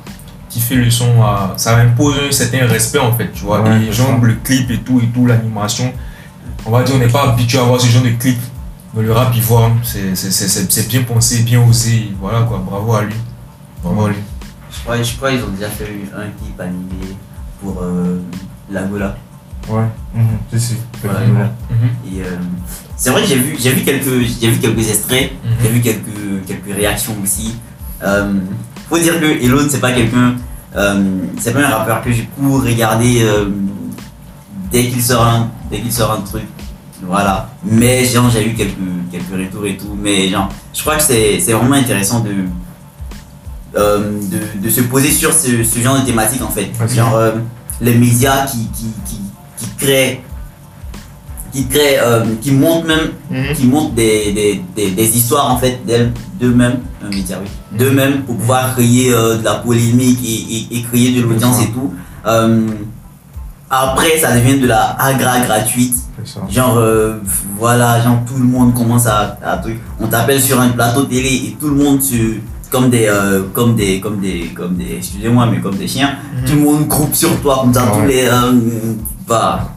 [0.55, 3.61] kiffer le son, à, ça impose un certain respect en fait, tu vois.
[3.61, 4.25] Ouais, et c'est genre, ça.
[4.25, 5.91] le clip et tout, et tout, l'animation,
[6.65, 8.39] on va dire, on n'est pas habitué à voir ce genre de clip.
[8.93, 12.13] Mais le rap ivoire, c'est c'est- c'est- c'est- c'est bien pensé, bien osé.
[12.21, 13.15] Voilà quoi, bravo à lui.
[13.83, 14.15] Bravo à lui.
[14.71, 17.07] Je crois, je crois qu'ils ont déjà fait un clip animé
[17.61, 18.19] pour euh.
[19.69, 19.83] Ouais.
[21.03, 21.51] Voilà.
[21.69, 21.89] Mhm.
[22.07, 22.37] Et euh,
[22.95, 25.51] c'est vrai que j'ai vu, j'ai vu quelques, j'ai vu quelques extraits, Mhm.
[25.61, 27.55] j'ai vu quelques, quelques réactions aussi.
[28.03, 28.33] Euh,
[28.89, 30.35] faut dire que Elon c'est pas quelqu'un,
[30.75, 31.03] euh,
[31.39, 33.45] c'est pas un rappeur que j'ai beaucoup regardé euh,
[34.71, 36.43] dès qu'il sort un, dès qu'il sort un truc,
[37.03, 37.49] voilà.
[37.63, 38.75] Mais genre, j'ai eu quelques,
[39.11, 39.95] quelques retours et tout.
[40.01, 42.31] Mais genre, je crois que c'est c'est vraiment intéressant de,
[43.77, 46.67] euh, de, de se poser sur ce, ce genre de thématique en fait.
[46.77, 47.17] Que- Genre,
[47.81, 49.19] les médias qui, qui, qui,
[49.57, 50.21] qui créent,
[51.55, 53.55] qui créent, euh, qui montent même Mhm.
[53.55, 56.79] qui montrent des, des, des, des histoires en fait d'elles- d'eux-mêmes,
[57.09, 57.49] média oui,
[57.79, 61.69] d'eux-mêmes pour pouvoir créer euh, de la polémique et, et, et créer de l'audience et
[61.75, 61.93] tout.
[62.27, 62.67] Euh,
[63.69, 65.95] après, ça devient de la agra gratuite.
[66.49, 67.17] Genre, euh,
[67.57, 69.79] voilà, genre tout le monde commence à, à truc.
[69.99, 72.15] On t'appelle sur un plateau télé et tout le monde se,
[72.71, 76.11] comme des, euh, comme des, comme des, comme des, excusez-moi, mais comme des chiens.
[76.41, 76.45] Mhm.
[76.49, 78.07] Tout le monde groupe sur toi comme ça, tous Ouais.
[78.07, 78.51] les, euh,
[79.27, 79.74] bah,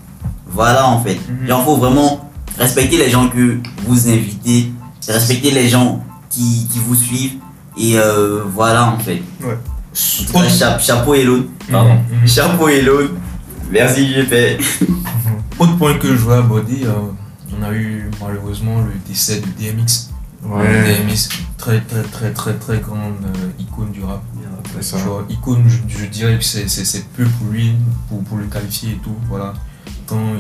[0.48, 1.18] voilà en fait.
[1.28, 1.46] Mhm.
[1.46, 4.72] Genre, faut vraiment respecter les gens que vous invitez,
[5.08, 7.36] respecter les gens qui, qui vous suivent
[7.76, 9.22] et euh, voilà en fait.
[10.48, 12.28] Cha- chapeau Elon, pardon, Mhm, mhm.
[12.28, 13.08] chapeau Elon.
[13.70, 14.60] Merci GP.
[15.58, 16.92] Autre point que je voulais aborder, euh,
[17.58, 20.10] on a eu malheureusement le décès de DMX.
[20.44, 20.64] Ouais.
[21.02, 21.28] DMX,
[21.58, 24.22] très très très très très grande euh, icône du rap.
[25.28, 27.72] Icône, je, je dirais que c'est peu pour lui,
[28.08, 29.52] pour, pour le qualifier et tout, voilà.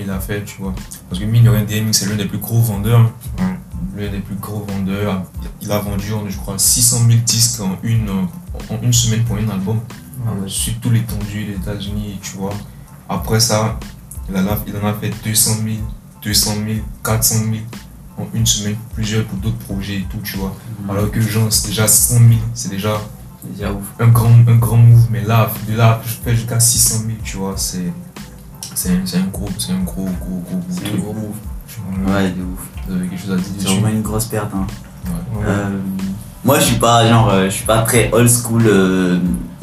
[0.00, 0.74] Il a fait, tu vois.
[1.08, 3.10] Parce que mine de rien, DMX c'est l'un des plus gros vendeurs.
[3.96, 5.22] L'un des plus gros vendeurs.
[5.60, 9.48] Il a vendu, je crois, 600 000 disques en une, en une semaine pour un
[9.48, 9.80] album.
[10.26, 10.48] Ouais.
[10.48, 12.54] Sur tout l'étendue des États-Unis, tu vois.
[13.08, 13.78] Après ça,
[14.28, 15.76] il en a, il en a fait 200 000,
[16.22, 17.56] 200 000, 400 000
[18.18, 20.54] en une semaine, plusieurs pour d'autres projets et tout, tu vois.
[20.88, 23.00] Alors que genre, c'est déjà 100 000, c'est déjà
[24.00, 27.36] un grand, un grand move, mais là, de là, je fais jusqu'à 600 000, tu
[27.36, 27.92] vois, c'est.
[28.78, 31.00] C'est un, c'est un gros, c'est un gros, gros, gros, gros C'est un truc.
[31.02, 32.14] gros move.
[32.14, 32.60] Ouais, de ouf.
[32.86, 34.52] Vous avez quelque chose à dire C'est vraiment une grosse perte.
[34.54, 34.68] Hein.
[35.04, 35.40] Ouais.
[35.40, 35.44] Ouais.
[35.48, 35.78] Euh,
[36.44, 39.18] moi, je suis pas genre, euh, je suis pas très old school euh,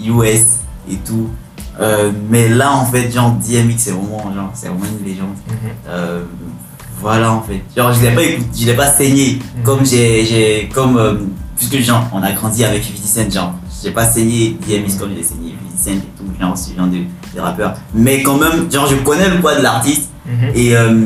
[0.05, 0.59] US
[0.91, 1.29] et tout.
[1.79, 5.29] Euh, mais là, en fait, genre DMX, c'est vraiment, genre, c'est vraiment une légende.
[5.47, 5.69] Mhm.
[5.87, 6.23] Euh,
[6.99, 7.61] voilà, en fait.
[7.73, 9.39] Genre, je l'ai pas écouté, je l'ai pas saigné.
[9.59, 9.63] Mhm.
[9.63, 11.15] Comme j'ai, j'ai, comme, euh,
[11.55, 15.15] puisque genre, on a grandi avec 50 Cent, genre, j'ai pas saigné DMX comme je
[15.15, 16.97] l'ai saigné 50 Cent et tout, genre, ce genre de,
[17.35, 17.73] de rappeurs.
[17.93, 20.49] Mais quand même, genre, je connais le poids de l'artiste Mhm.
[20.55, 21.01] et, euh,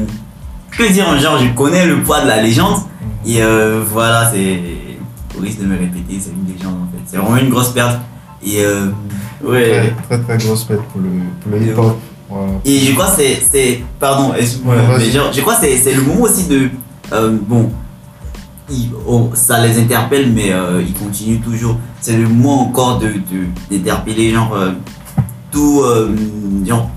[0.71, 2.77] que dire, genre, je connais le poids de la légende.
[3.25, 4.59] Et euh, voilà, c'est.
[5.37, 7.03] Au risque de me répéter, c'est une légende en fait.
[7.05, 7.99] C'est vraiment une grosse perte.
[8.45, 8.87] Et euh,
[9.43, 9.93] ouais.
[10.07, 11.09] Très, très, très grosse pète pour le,
[11.41, 11.97] pour le hip-hop.
[12.29, 12.51] Voilà.
[12.65, 13.83] Et je crois que c'est- c'est.
[13.99, 16.69] Pardon, excuse-moi, Ouais, mais genre, je crois que c'est c'est le moment aussi de.
[17.13, 17.71] euh, bon,
[18.69, 21.77] ils- oh, ça les interpelle, mais euh, ils continuent toujours.
[22.01, 24.71] C'est le moment encore de de- d'interpeller, genre, euh,
[25.59, 26.15] tout, euh,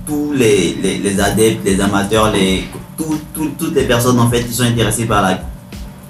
[0.06, 2.64] tous les, les, les adeptes, les amateurs, les,
[2.96, 5.40] tout- tout- toutes les personnes en fait qui sont intéressées par la,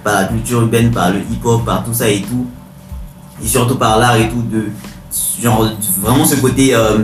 [0.04, 2.46] par la culture urbaine, par le hip-hop, par tout ça et tout.
[3.42, 4.64] Et surtout par l'art et tout, de
[5.42, 5.66] genre
[6.02, 6.98] vraiment ce côté euh,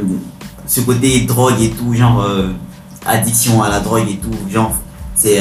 [0.67, 2.49] ce côté drogue et tout, genre euh,
[3.07, 4.73] addiction à la drogue et tout, genre
[5.15, 5.41] c'est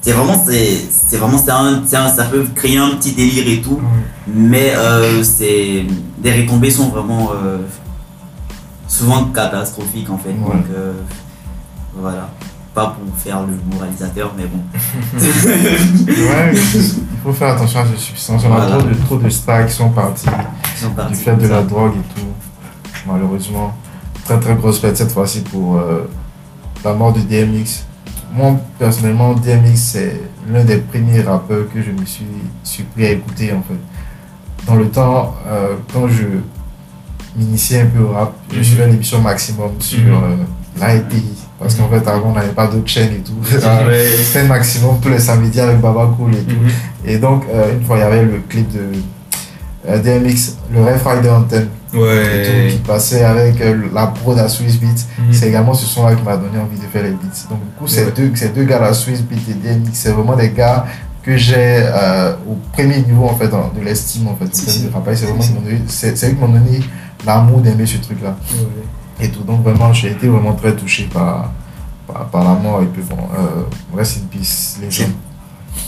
[0.00, 1.82] c'est vraiment c'est vraiment un,
[2.18, 3.80] ça peut créer un petit délire et tout,
[4.26, 5.84] mais euh, c'est
[6.24, 7.58] les retombées sont vraiment euh,
[8.92, 10.30] souvent catastrophiques en fait.
[10.30, 10.36] Ouais.
[10.54, 10.92] Donc euh,
[11.96, 12.28] voilà,
[12.74, 14.60] pas pour faire le moralisateur, mais bon.
[15.18, 18.42] Ouais, il faut faire attention à ces substances.
[18.44, 18.76] On a Voilà.
[18.78, 20.26] trop de, trop de stars qui sont partis
[20.76, 21.48] sont du fait de ça.
[21.56, 22.26] la drogue et tout.
[23.06, 23.72] Malheureusement.
[24.24, 26.08] Très très grosse pète cette fois-ci pour euh,
[26.84, 27.84] la mort de DMX.
[28.34, 32.24] Moi, personnellement, DMX, c'est l'un des premiers rappeurs que je me suis
[32.62, 34.66] surpris à écouter en fait.
[34.66, 36.24] Dans le temps, euh, quand je
[37.36, 38.64] m'initiais un peu au rap, je Mhm.
[38.64, 40.14] suivais l'émission Maximum sur Mhm.
[40.14, 40.98] euh.
[41.58, 43.34] Parce qu'en fait, avant, on n'avait pas d'autres chaînes et tout.
[44.24, 46.56] C'était Maximum tous les samedis avec Baba Cool et tout.
[46.56, 46.70] Mhm.
[47.06, 48.80] Et donc, euh, une fois, il y avait le clip de
[49.88, 52.68] euh, DMX, le Ref Rider Anthem, Ouais.
[52.70, 55.04] qui passait avec euh, la prod à Swiss Beats.
[55.18, 55.32] Mhm.
[55.32, 57.46] C'est également ce son-là qui m'a donné envie de faire les beats.
[57.50, 60.50] Donc, du coup, ces, deux, ces deux gars-là, Swiss Beats et DMX, c'est vraiment des
[60.50, 60.86] gars
[61.22, 64.80] que j'ai euh, au premier niveau en fait de l'estime en fait, Si, si.
[64.80, 65.42] c'est vraiment
[65.86, 66.80] c'est c'est eux qui m'ont donné
[67.24, 68.36] l'amour d'aimer ce truc là
[69.20, 71.52] et tout donc vraiment j'ai été vraiment très touché par
[72.06, 75.04] par, par la mort et puis bon euh, rest in peace les gens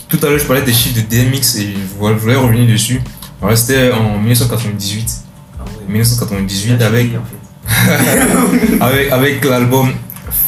[0.08, 2.66] Tout à l'heure, je parlais des chiffres de DMX et je voulais je voulais revenir
[2.72, 3.00] dessus.
[3.42, 5.24] Alors, c'était en 1998.
[5.58, 5.92] Ah ouais.
[5.92, 8.80] 1998 Là, avec, je dis, en fait.
[8.80, 9.90] avec, avec l'album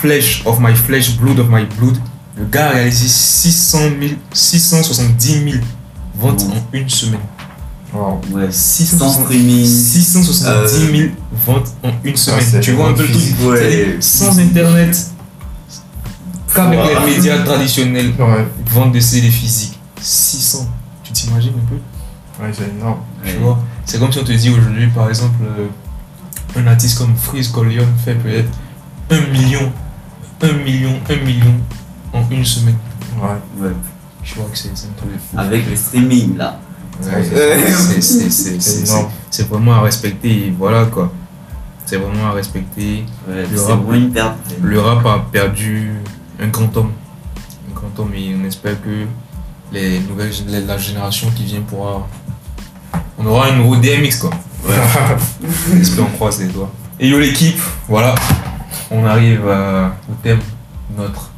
[0.01, 1.99] Flesh of My Flesh, Blood of My Blood.
[2.37, 5.65] Le gars a réalisé 600 000, 670 000
[6.15, 6.53] ventes Mmh.
[6.53, 7.21] en une semaine.
[7.95, 8.21] Wow.
[8.33, 8.49] Ouais.
[8.51, 9.65] 600 Sans streaming.
[9.65, 11.11] 670 000
[11.47, 12.61] ventes en une semaine.
[12.61, 13.97] tu vois un peu le truc physique, ouais.
[14.01, 14.99] Sans internet,
[16.55, 16.87] qu'avec Wow.
[17.07, 19.79] les médias traditionnels, ouais, vente de CD physiques.
[20.01, 20.67] 600.
[21.05, 21.77] Tu t'imagines un peu?
[22.45, 23.37] Ouais c'est énorme Tu Ouais.
[23.39, 27.49] vois, c'est comme si on te dit aujourd'hui, par exemple, euh, un artiste comme Freeze
[27.49, 28.51] Corleone fait peut-être
[29.11, 29.73] un million
[30.43, 31.55] 1 million, 1 million
[32.13, 32.77] en une semaine.
[33.21, 33.29] Ouais.
[33.67, 33.73] Ouais.
[34.23, 35.39] Je vois que c'est un.
[35.41, 36.59] Avec le streaming là.
[37.03, 37.23] Ouais,
[38.01, 38.61] c'est-
[39.31, 41.13] c'est- vraiment à respecter, voilà quoi.
[41.85, 43.05] C'est vraiment à respecter.
[43.29, 43.83] Ouais, Le c'est rap.
[43.83, 44.37] vraiment une perte.
[44.63, 45.93] Le rap a perdu
[46.41, 46.93] un grand homme.
[47.71, 49.05] Un grand homme et on espère que
[49.73, 52.07] les nouvelles, les- la génération qui vient pourra.
[53.19, 54.31] On aura un nouveau DMX quoi.
[55.75, 56.71] J'espère on croise les doigts.
[56.99, 58.15] Et yo l'équipe, voilà.
[58.91, 60.41] On arrive euh, au thème
[60.97, 61.31] notre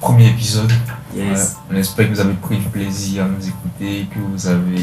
[0.00, 0.72] premier épisode.
[1.16, 1.56] Yes.
[1.70, 4.76] On espère que vous avez pris du plaisir à nous écouter, que vous avez,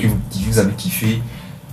[0.00, 1.22] que vous, que vous avez kiffé.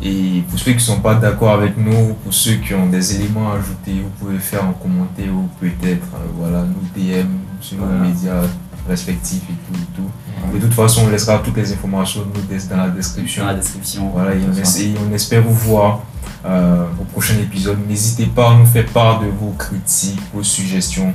[0.02, 3.16] Et pour ceux qui ne sont pas d'accord avec nous, pour ceux qui ont des
[3.16, 7.28] éléments à ajouter, vous pouvez faire en commentaire ou peut-être euh, voilà, nous DM
[7.62, 8.02] sur nos Voilà.
[8.02, 8.42] médias
[8.90, 9.80] respectifs et tout.
[9.80, 10.54] Et tout.
[10.56, 12.22] De toute façon, on laissera toutes les informations
[12.70, 13.44] dans la description.
[13.44, 14.10] Dans la description.
[14.10, 14.62] Voilà, et on, Ça.
[14.62, 16.02] essaie- on espère vous voir
[16.46, 17.78] euh, au prochain épisode.
[17.88, 21.14] N'hésitez pas à nous faire part de vos critiques, vos suggestions.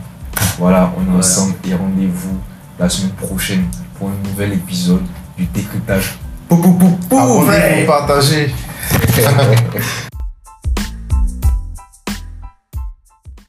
[0.58, 1.18] Voilà, on est Voilà.
[1.18, 2.38] ensemble et rendez-vous
[2.78, 3.64] la semaine prochaine
[3.98, 5.02] pour un nouvel épisode
[5.36, 6.18] du décryptage.
[6.48, 7.18] Pou, pou, pou, pou.
[7.18, 8.54] Abonnez-vous, partagez.